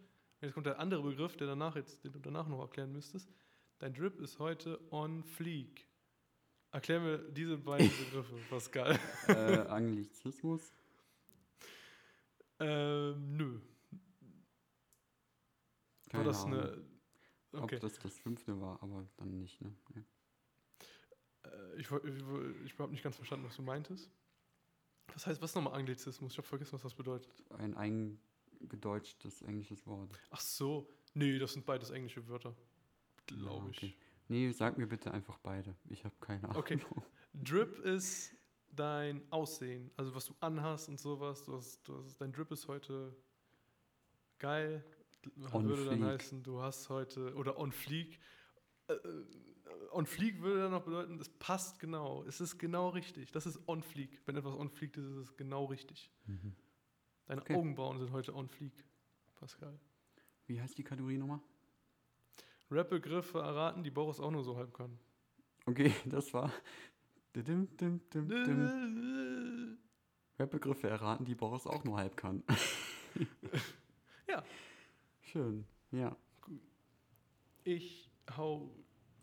[0.42, 3.30] Jetzt kommt der andere Begriff, der danach jetzt, den du danach noch erklären müsstest.
[3.80, 5.88] Dein Drip ist heute on fleek.
[6.72, 9.00] Erklär mir diese beiden Begriffe, Pascal.
[9.28, 10.74] äh, Anglizismus?
[12.60, 13.60] ähm, nö.
[16.10, 16.60] Keine War das Ahnung.
[16.60, 16.86] eine.
[17.54, 17.76] Okay.
[17.76, 19.74] Ob das das fünfte war, aber dann nicht, ne?
[19.96, 20.02] Ja.
[21.52, 22.24] Äh, ich, ich,
[22.66, 24.12] ich habe nicht ganz verstanden, was du meintest.
[25.18, 26.32] Was heißt, was ist nochmal Anglizismus?
[26.34, 27.34] Ich habe vergessen, was das bedeutet.
[27.58, 30.12] Ein eingedeutschtes englisches Wort.
[30.30, 30.88] Ach so.
[31.16, 32.56] Nee, das sind beides englische Wörter.
[33.26, 33.78] Glaube Ah, ich.
[33.78, 33.96] okay.
[34.28, 35.76] Nee, sag mir bitte einfach beide.
[35.90, 36.58] Ich habe keine Ahnung.
[36.58, 36.80] Okay.
[37.34, 38.36] Drip ist
[38.70, 41.44] dein Aussehen, also was du anhast und sowas.
[41.44, 43.16] Du hast, du hast, dein Drip ist heute
[44.38, 44.84] geil.
[45.52, 46.10] On würde dann fleek.
[46.22, 48.20] heißen, du hast heute, oder on fleek.
[48.88, 48.94] Äh,
[49.98, 52.24] on fleek würde dann noch bedeuten, es passt genau.
[52.24, 53.32] Es ist genau richtig.
[53.32, 54.22] Das ist on fleek.
[54.26, 56.12] Wenn etwas on fleek ist, ist es genau richtig.
[56.28, 56.54] Mhm.
[57.26, 57.56] Deine Okay.
[57.56, 58.86] Augenbrauen sind heute on fleek,
[59.36, 59.78] Pascal.
[60.46, 61.40] Wie heißt die Kategorie nochmal?
[62.70, 65.00] Rap-Begriffe erraten, die Boris auch nur so halb kann.
[65.66, 66.54] Okay, das war.
[70.40, 72.44] Rap-Begriffe erraten, die Boris auch nur halb kann.
[74.30, 74.44] Ja.
[75.22, 76.16] Schön, ja.
[77.64, 78.70] Ich hau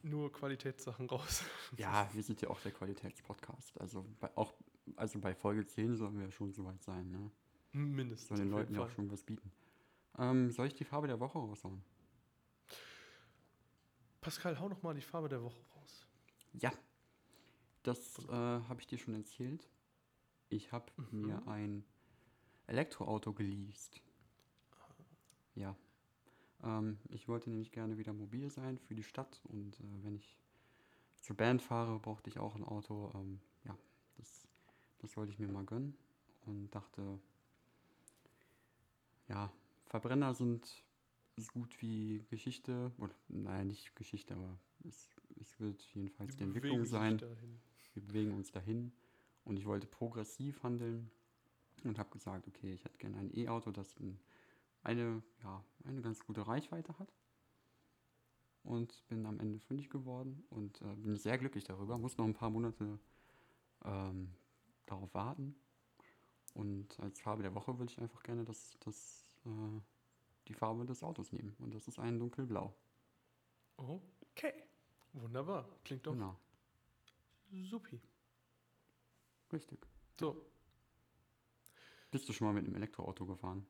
[0.04, 1.44] nur Qualitätssachen raus.
[1.76, 3.80] Ja, wir sind ja auch der Qualitätspodcast.
[3.80, 4.54] Also bei, auch,
[4.96, 7.30] also bei Folge 10 sollen wir schon soweit sein, ne?
[7.72, 8.28] Mindestens.
[8.28, 9.50] Sollen den Leuten ja auch schon was bieten.
[10.18, 11.82] Ähm, soll ich die Farbe der Woche raushauen?
[14.20, 16.06] Pascal, hau noch mal die Farbe der Woche raus.
[16.52, 16.72] Ja.
[17.82, 19.68] Das äh, habe ich dir schon erzählt.
[20.48, 21.20] Ich habe Mhm.
[21.26, 21.84] mir ein
[22.66, 24.00] Elektroauto geleast.
[25.54, 25.76] Ja.
[26.64, 30.36] Ähm, ich wollte nämlich gerne wieder mobil sein für die Stadt und äh, wenn ich
[31.20, 33.10] zur Band fahre, brauchte ich auch ein Auto.
[33.14, 33.76] Ähm, ja,
[34.16, 34.46] das,
[34.98, 35.96] das wollte ich mir mal gönnen
[36.46, 37.18] und dachte,
[39.28, 39.52] ja,
[39.86, 40.84] Verbrenner sind
[41.36, 45.08] so gut wie Geschichte, oder naja, nicht Geschichte, aber es,
[45.40, 47.18] es wird jedenfalls die, Die Entwicklung sein.
[47.94, 48.92] Wir bewegen uns dahin
[49.44, 51.10] und ich wollte progressiv handeln
[51.84, 54.18] und habe gesagt, okay, ich hätte gerne ein E-Auto, das ein-
[54.84, 57.12] eine, ja, eine ganz gute Reichweite hat.
[58.62, 61.98] Und bin am Ende fündig geworden und äh, bin sehr glücklich darüber.
[61.98, 62.98] Muss noch ein paar Monate
[63.84, 64.34] ähm,
[64.86, 65.54] darauf warten.
[66.54, 69.80] Und als Farbe der Woche würde ich einfach gerne das, das, äh,
[70.48, 71.54] die Farbe des Autos nehmen.
[71.58, 72.74] Und das ist ein dunkelblau.
[73.76, 74.54] Okay.
[75.12, 75.68] Wunderbar.
[75.84, 76.36] Klingt doch Genau,
[77.68, 78.00] supi.
[79.52, 79.86] richtig.
[80.18, 80.44] So,
[82.10, 83.66] Bist du schon mal mit einem Elektroauto gefahren?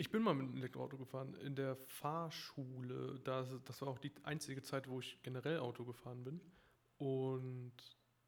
[0.00, 3.20] Ich bin mal mit einem Elektroauto gefahren in der Fahrschule.
[3.24, 6.40] Das, das war auch die einzige Zeit, wo ich generell Auto gefahren bin.
[6.96, 7.72] Und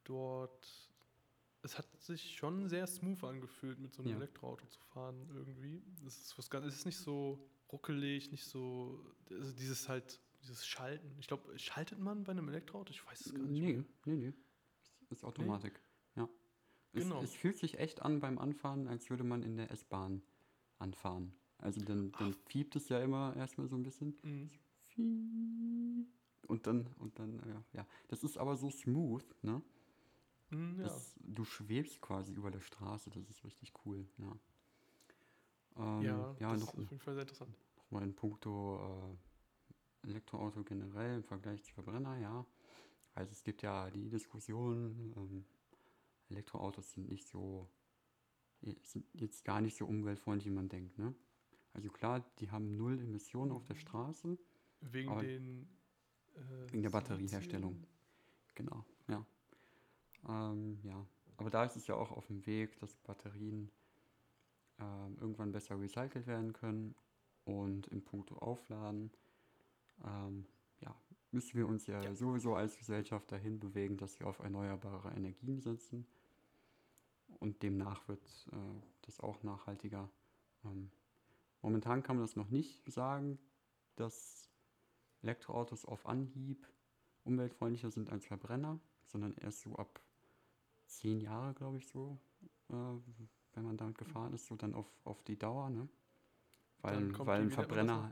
[0.04, 0.92] dort,
[1.62, 4.16] es hat sich schon sehr smooth angefühlt, mit so einem Ja.
[4.18, 5.82] Elektroauto zu fahren irgendwie.
[6.06, 7.42] Es ist, was, es ist nicht so
[7.72, 11.16] ruckelig, nicht so, also dieses halt, dieses Schalten.
[11.18, 12.90] Ich glaube, schaltet man bei einem Elektroauto?
[12.90, 13.50] Ich weiß es gar nicht.
[13.50, 13.84] Nee, mehr.
[14.04, 14.32] nee, nee.
[15.10, 15.80] Es ist Automatik.
[16.16, 16.28] Ja.
[16.92, 17.22] Es, Genau.
[17.22, 20.22] es fühlt sich echt an beim Anfahren, als würde man in der S-Bahn
[20.78, 21.32] anfahren.
[21.62, 24.16] Also dann, dann fiebt es ja immer erstmal so ein bisschen.
[24.96, 26.06] Mhm.
[26.48, 27.86] Und dann, und dann, ja, ja.
[28.08, 29.62] Das ist aber so smooth, ne?
[30.50, 30.84] Mhm, ja.
[30.84, 34.36] Das, du schwebst quasi über der Straße, das ist richtig cool, ja.
[35.76, 37.56] Ähm, ja, ja das noch, ist auf jeden Fall sehr interessant.
[37.76, 39.16] noch mal in puncto
[40.04, 42.44] äh, Elektroauto generell im Vergleich zu Verbrenner, ja.
[43.14, 45.44] Also es gibt ja die Diskussion, ähm,
[46.28, 47.70] Elektroautos sind nicht so,
[48.62, 51.14] eh, sind jetzt gar nicht so umweltfreundlich, wie man denkt, ne?
[51.74, 54.38] Also klar, die haben null Emissionen auf der Straße,
[54.80, 55.68] Wegen den.
[56.34, 57.82] Äh, wegen der Batterieherstellung.
[58.54, 59.24] Genau, ja.
[60.28, 61.06] Ähm, ja,
[61.36, 63.70] aber da ist es ja auch auf dem Weg, dass Batterien
[64.78, 66.94] ähm, irgendwann besser recycelt werden können
[67.44, 69.10] und in puncto Aufladen,
[70.04, 70.46] ähm,
[70.80, 70.94] ja,
[71.30, 72.14] müssen wir uns ja, Ja.
[72.14, 76.06] sowieso als Gesellschaft dahin bewegen, dass wir auf erneuerbare Energien setzen
[77.40, 78.56] und demnach wird äh,
[79.02, 80.10] das auch nachhaltiger.
[80.64, 80.90] Ähm,
[81.62, 83.38] momentan kann man das noch nicht sagen,
[83.96, 84.48] dass
[85.22, 86.68] Elektroautos auf Anhieb
[87.24, 90.00] umweltfreundlicher sind als Verbrenner, sondern erst so ab
[90.86, 92.18] zehn Jahre, glaube ich, so,
[92.68, 92.74] äh,
[93.54, 95.88] wenn man damit gefahren ist, so dann auf, auf die Dauer, ne?
[96.80, 98.10] Weil, weil, ein Verbrenner,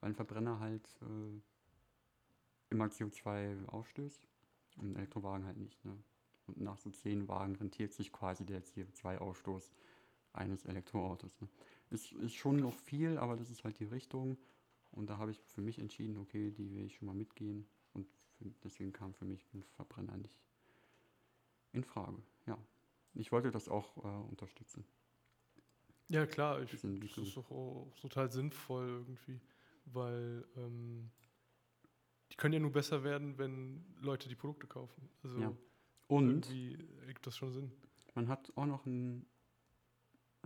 [0.00, 1.40] weil ein Verbrenner halt äh,
[2.70, 4.26] immer CO2 ausstößt
[4.78, 5.96] und ein Elektrowagen halt nicht, ne?
[6.46, 9.72] Und nach so zehn Wagen rentiert sich quasi der CO2-Ausstoß
[10.32, 11.40] eines Elektroautos.
[11.40, 11.48] Ne?
[11.90, 14.38] Ist, ist schon noch viel, aber das ist halt die Richtung.
[14.90, 17.66] Und da habe ich für mich entschieden, okay, die will ich schon mal mitgehen.
[17.92, 18.06] Und
[18.38, 20.40] für, deswegen kam für mich ein Verbrenner nicht
[21.72, 22.22] in Frage.
[22.46, 22.58] Ja.
[23.14, 24.84] Ich wollte das auch äh, unterstützen.
[26.08, 29.40] Ja, klar, ich, das ist doch auch total sinnvoll irgendwie,
[29.86, 31.10] weil ähm,
[32.30, 35.08] die können ja nur besser werden, wenn Leute die Produkte kaufen.
[35.22, 35.56] Also Ja.
[36.08, 37.72] Und irgendwie ergibt das schon Sinn.
[38.14, 39.26] man hat auch noch einen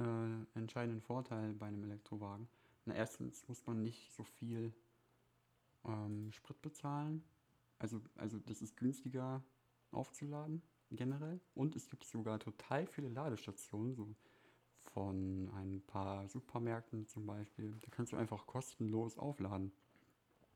[0.01, 2.49] äh, entscheidenden Vorteil bei einem Elektrowagen.
[2.87, 4.73] Na, erstens muss man nicht so viel
[5.85, 7.23] ähm, Sprit bezahlen.
[7.79, 9.43] Also, also das ist günstiger
[9.93, 11.41] aufzuladen generell.
[11.55, 14.15] Und es gibt sogar total viele Ladestationen, so
[14.83, 17.77] von ein paar Supermärkten zum Beispiel.
[17.81, 19.73] Da kannst du einfach kostenlos aufladen.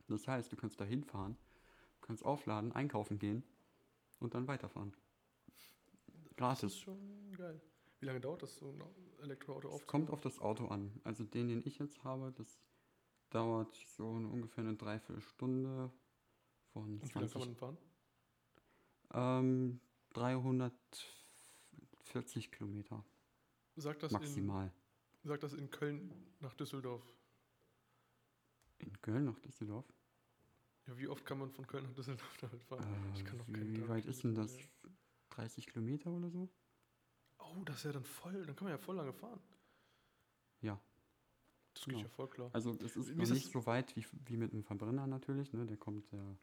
[0.09, 1.37] Das heißt, du kannst da hinfahren,
[2.01, 3.43] kannst aufladen, einkaufen gehen
[4.19, 4.95] und dann weiterfahren.
[5.47, 6.79] Das ist Gratis.
[6.79, 7.61] schon geil.
[8.05, 8.83] Wie lange dauert das, so ein
[9.23, 9.87] Elektroauto Es aufzubauen?
[10.03, 10.93] kommt auf das Auto an.
[11.05, 12.61] Also den, den ich jetzt habe, das
[13.31, 15.91] dauert so ungefähr eine Dreiviertelstunde
[16.75, 17.79] von Und wie lange kann 20, man fahren?
[19.15, 19.81] ähm,
[20.13, 23.03] 340 Kilometer
[23.77, 24.71] Sagt das, in, maximal.
[25.25, 27.03] sagt das in Köln nach Düsseldorf.
[28.81, 29.87] In Köln nach Düsseldorf.
[30.87, 32.85] Ja, wie oft kann man von Köln nach Düsseldorf damit fahren?
[32.85, 34.53] Äh, ich kann auf wie weit ist denn das?
[34.53, 34.97] Kilometer mehr.
[35.31, 36.51] 30 Kilometer oder so?
[37.57, 39.41] Oh, das ist ja dann voll, dann kann man ja voll lange fahren.
[40.61, 40.81] Ja.
[41.75, 42.03] Das geht Genau.
[42.05, 42.51] ja voll klar.
[42.53, 45.53] Also es ist Mir noch ist nicht so weit wie, wie mit einem Verbrenner natürlich.
[45.53, 45.67] Ne?
[45.67, 46.37] Der kommt ja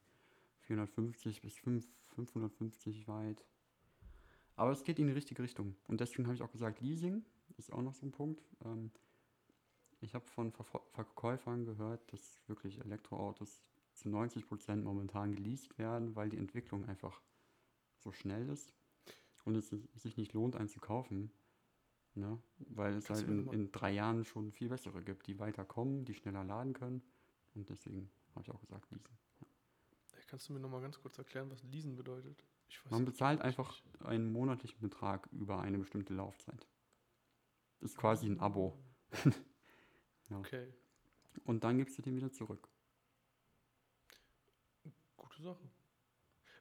[0.62, 3.46] 450 bis 5, 550 weit.
[4.56, 5.76] Aber es geht in die richtige Richtung.
[5.88, 7.26] Und deswegen habe ich auch gesagt, Leasing
[7.58, 8.44] ist auch noch so ein Punkt.
[8.66, 8.92] Ähm,
[10.02, 16.30] ich habe von Verfo- Verkäufern gehört, dass wirklich Elektroautos zu 90% momentan geleast werden, weil
[16.30, 17.22] die Entwicklung einfach
[18.00, 18.74] so schnell ist
[19.46, 21.32] und es si- sich nicht lohnt, einen zu kaufen.
[22.14, 22.42] Ne?
[22.58, 26.04] Weil es Kannst halt in, in drei Jahren schon viel bessere gibt, die weiter kommen,
[26.06, 27.02] die schneller laden können.
[27.56, 29.18] Und deswegen habe ich auch gesagt, leasen.
[30.14, 32.44] Ey, Kannst du mir noch mal ganz kurz erklären, was Leasen bedeutet?
[32.68, 34.02] Ich weiß Man bezahlt einfach nicht.
[34.06, 36.68] einen monatlichen Betrag über eine bestimmte Laufzeit.
[37.80, 38.78] Das ist quasi ein Abo.
[40.30, 40.38] Ja.
[40.40, 40.74] Okay,
[41.44, 42.70] Und dann gibst du den wieder zurück.
[45.18, 45.70] gute Sache.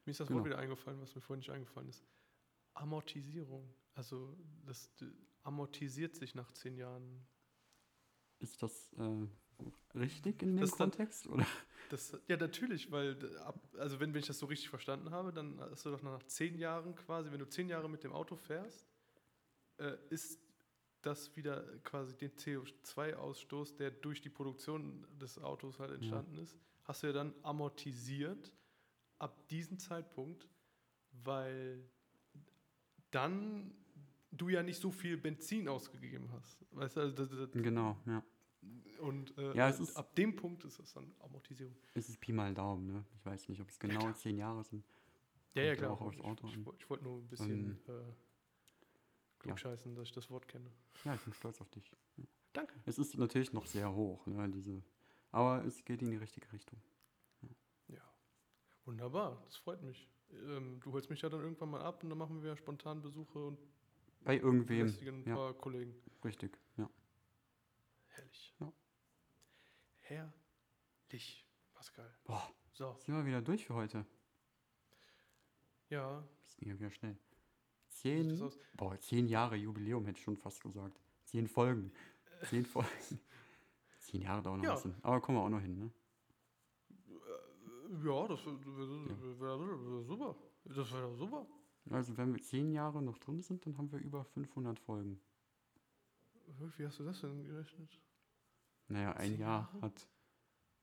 [0.05, 0.39] Mir ist das Genau.
[0.39, 2.03] Wort wieder eingefallen, was mir vorhin nicht eingefallen ist.
[2.73, 3.73] Amortisierung.
[3.93, 4.89] Also das
[5.43, 7.25] amortisiert sich nach zehn Jahren.
[8.39, 9.27] Ist das äh,
[9.97, 11.27] richtig in dem Das ist dann- Kontext?
[11.27, 11.45] Oder?
[11.89, 15.59] Das, ja, natürlich, weil ab, also wenn, wenn ich das so richtig verstanden habe, dann
[15.59, 18.87] hast du doch nach zehn Jahren quasi, wenn du zehn Jahre mit dem Auto fährst,
[19.77, 20.39] äh, ist
[21.01, 26.55] das wieder quasi den CO2-Ausstoß, der durch die Produktion des Autos halt entstanden ist,
[26.85, 28.51] hast du ja dann amortisiert.
[29.19, 30.47] ab diesem Zeitpunkt,
[31.11, 31.83] weil
[33.11, 33.73] dann
[34.31, 36.65] du ja nicht so viel Benzin ausgegeben hast.
[36.71, 38.23] Weißt du, also das, das, Genau, ja.
[38.99, 41.75] und äh, Ja, ist- ab dem Punkt ist es dann Amortisierung.
[41.93, 43.05] Es ist Pi mal Daumen, ne?
[43.17, 44.15] Ich weiß nicht, ob es genau klar.
[44.15, 44.83] zehn Jahre sind.
[45.53, 45.91] Ja, ja, ja klar.
[45.91, 48.13] auch aufs ich Auto ich, woll- ich wollte nur ein bisschen äh,
[49.39, 50.71] klugscheißen, dass ich das Wort kenne.
[51.03, 51.91] Ja, ich bin stolz auf dich.
[52.53, 52.73] Danke.
[52.85, 54.49] Es ist natürlich noch sehr hoch, ne?
[54.49, 54.81] Diese,
[55.31, 56.79] aber es geht in die richtige Richtung.
[57.87, 58.01] Ja.
[58.85, 60.09] Wunderbar, das freut mich.
[60.33, 63.39] Ähm, du holst mich ja dann irgendwann mal ab und dann machen wir spontan Besuche
[63.47, 63.57] und
[64.23, 64.87] Bei irgendwem.
[64.87, 65.93] ein Ja, paar Kollegen.
[66.23, 66.57] richtig.
[66.77, 66.89] Ja.
[68.07, 68.55] Herrlich.
[68.59, 68.71] Ja.
[70.01, 72.13] Herrlich, Pascal.
[72.25, 74.05] Boah, So, sind wir wieder durch für heute.
[75.89, 77.17] ja, Das ging ja wieder schnell.
[77.89, 80.99] Zehn, boah, zehn Jahre Jubiläum hätte ich schon fast gesagt.
[81.25, 81.91] Zehn Folgen.
[82.49, 82.89] Zehn Folgen.
[83.99, 84.71] Zehn Jahre dauern noch Ja.
[84.71, 84.95] ein bisschen.
[85.03, 85.91] Aber kommen wir auch noch hin, ne?
[87.91, 90.35] Ja, das wäre wär, super.
[90.65, 91.45] Das wäre super.
[91.89, 95.19] Also wenn wir zehn Jahre noch drin sind, dann haben wir über 500 Folgen.
[96.77, 97.99] Wie hast du das denn gerechnet?
[98.87, 99.81] Naja, ein Jahr Jahre?
[99.81, 100.07] hat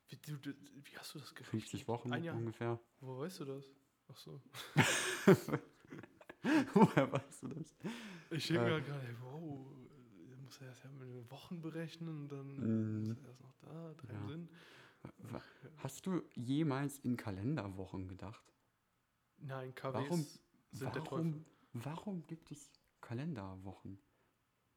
[0.08, 1.62] Wie, du, du, wie hast du das gerechnet?
[1.62, 2.78] 50 Wochen ungefähr.
[3.00, 3.64] Wo weißt du das?
[4.08, 4.40] Ach so.
[6.74, 7.74] Woher weißt du das?
[8.30, 8.70] Ich denke Äh.
[8.70, 9.66] mir gerade, wow,
[10.30, 13.02] da muss er erst ja mit den Wochen berechnen und dann Mhm.
[13.02, 14.28] ist er erst noch da, drei Ja.
[14.28, 14.48] Sinn.
[15.78, 18.44] Hast du jemals in Kalenderwochen gedacht?
[19.38, 20.26] Nein, KWs Warum-
[20.72, 21.10] sind der Teufel.
[21.10, 24.00] Warum, warum gibt es Kalenderwochen?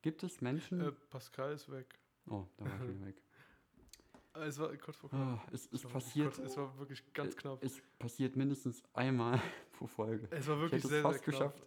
[0.01, 0.81] Gibt es Menschen?
[0.81, 1.99] Äh, Pascal ist weg.
[2.27, 3.17] oh, da war ich wieder weg.
[3.17, 3.21] Äh,
[4.47, 5.21] Es war kurz vor knapp.
[5.21, 7.61] Ah, es, es Es passiert, Kurz, es war wirklich ganz äh, knapp.
[7.63, 9.41] es passiert mindestens einmal
[9.73, 10.27] pro Folge.
[10.31, 11.53] Es war wirklich es sehr, fast sehr knapp.
[11.53, 11.63] geschafft.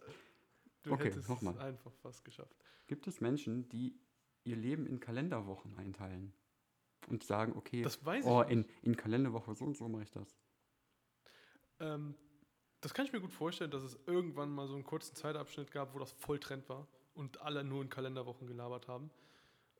[0.81, 2.55] Du Okay, hättest es einfach fast geschafft.
[2.87, 3.99] Gibt es Menschen, die
[4.45, 6.33] ihr Leben in Kalenderwochen einteilen
[7.07, 7.85] und sagen, okay,
[8.23, 10.35] oh, in, in Kalenderwoche so und so mache ich das.
[11.79, 12.15] Ähm,
[12.81, 15.93] das kann ich mir gut vorstellen, dass es irgendwann mal so einen kurzen Zeitabschnitt gab,
[15.93, 19.09] wo das Volltrend war und alle nur in Kalenderwochen gelabert haben.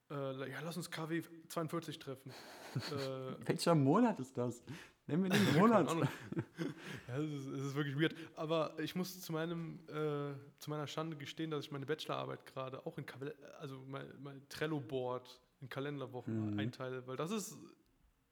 [0.09, 2.32] Äh, ja, lass uns KW 42 treffen.
[2.76, 4.63] äh, Welcher Monat ist das?
[5.07, 5.88] Nennen wir den Monat.
[7.07, 8.15] Ja, es ist, ist wirklich weird.
[8.36, 12.86] Aber ich muss zu, meinem, äh, zu meiner Schande gestehen, dass ich meine Bachelorarbeit gerade
[12.86, 16.60] auch in Kavale also mein, mein Trello-Board in Kalenderwochen Mhm.
[16.60, 17.58] einteile, weil das ist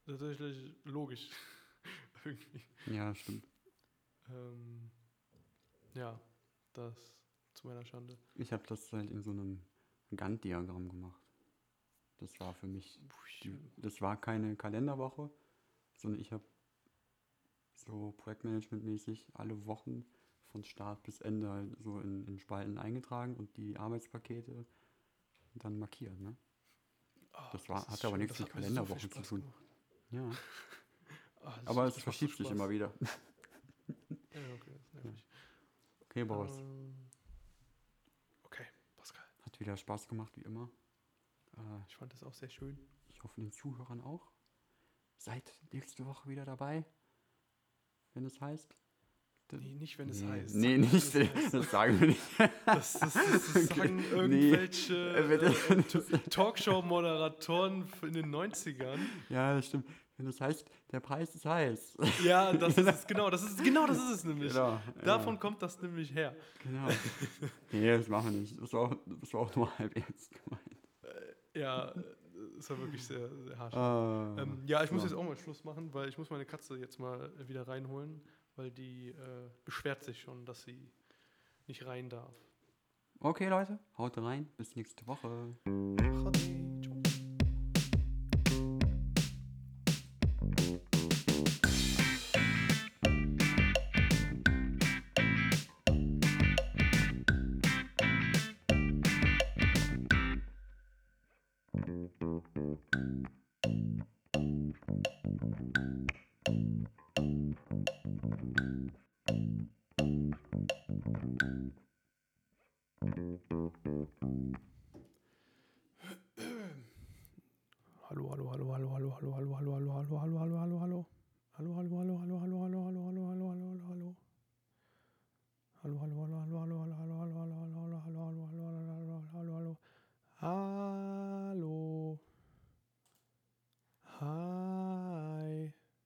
[0.05, 1.29] tatsächlich logisch.
[2.25, 2.61] Irgendwie.
[2.93, 3.43] Ja, stimmt.
[4.29, 4.89] Ähm,
[5.95, 6.19] ja,
[6.73, 6.95] das
[7.53, 8.17] zu meiner Schande.
[8.35, 9.59] Ich habe das halt in so einem
[10.15, 11.21] Gantt-Diagramm gemacht.
[12.17, 12.99] Das war für mich,
[13.43, 15.29] die, das war keine Kalenderwoche,
[15.97, 16.43] sondern ich habe
[17.75, 20.05] so Projektmanagement-mäßig alle Wochen
[20.51, 24.65] von Start bis Ende halt so in, in Spalten eingetragen und die Arbeitspakete
[25.55, 26.19] dann markiert.
[26.19, 26.35] Ne?
[27.33, 28.19] Ah, Das war- hatte aber schön.
[28.25, 29.41] nichts mit hat mir so Kalenderwochen zu tun.
[29.41, 29.63] gemacht.
[30.11, 30.29] Ja,
[31.43, 32.93] das- aber es so verschiebt sich immer wieder.
[34.35, 35.25] Ja, okay, das nervig.
[36.05, 36.95] Okay, Boris, Ähm,
[38.43, 38.65] okay,
[38.95, 39.23] Pascal.
[39.41, 40.69] hat wieder Spaß gemacht, wie immer.
[41.57, 42.79] Äh, Ich fand das auch sehr schön.
[43.09, 44.31] Ich hoffe, den Zuhörern auch.
[45.17, 46.83] Seid nächste Woche wieder dabei,
[48.13, 48.75] wenn es heißt.
[49.61, 50.55] Nee, nicht, wenn es nee, heißt.
[50.55, 51.15] Nee, nicht, heißt.
[51.53, 52.21] das sagen wir nicht.
[52.65, 54.49] Das, das, das, das sagen Nee.
[54.49, 55.45] irgendwelche Äh, bitte.
[55.73, 58.97] äh, T- Talkshow-Moderatoren in den 90ern.
[59.29, 59.85] Ja, das stimmt.
[60.17, 61.97] Wenn es heißt, der Preis ist heiß.
[62.23, 64.53] Ja, das ist es, genau, das ist genau das ist es nämlich.
[64.53, 66.35] Genau, Davon ja, kommt das nämlich her.
[66.61, 66.87] Genau.
[67.71, 68.61] Nee, das machen wir nicht.
[68.61, 70.61] Das war auch, das war auch nur halb ernst gemeint.
[71.55, 72.03] Ja, äh,
[72.59, 73.73] ist war wirklich sehr, sehr harsch.
[73.75, 75.07] Ah, Ähm, ja, ich muss so.
[75.07, 78.21] jetzt auch mal Schluss machen, weil ich muss meine Katze jetzt mal wieder reinholen,
[78.55, 80.91] weil die äh, beschwert sich schon, dass sie
[81.67, 82.33] nicht rein darf.
[83.19, 84.49] Okay, Leute, haut rein.
[84.57, 85.55] Bis nächste Woche.
[86.01, 86.72] Ach.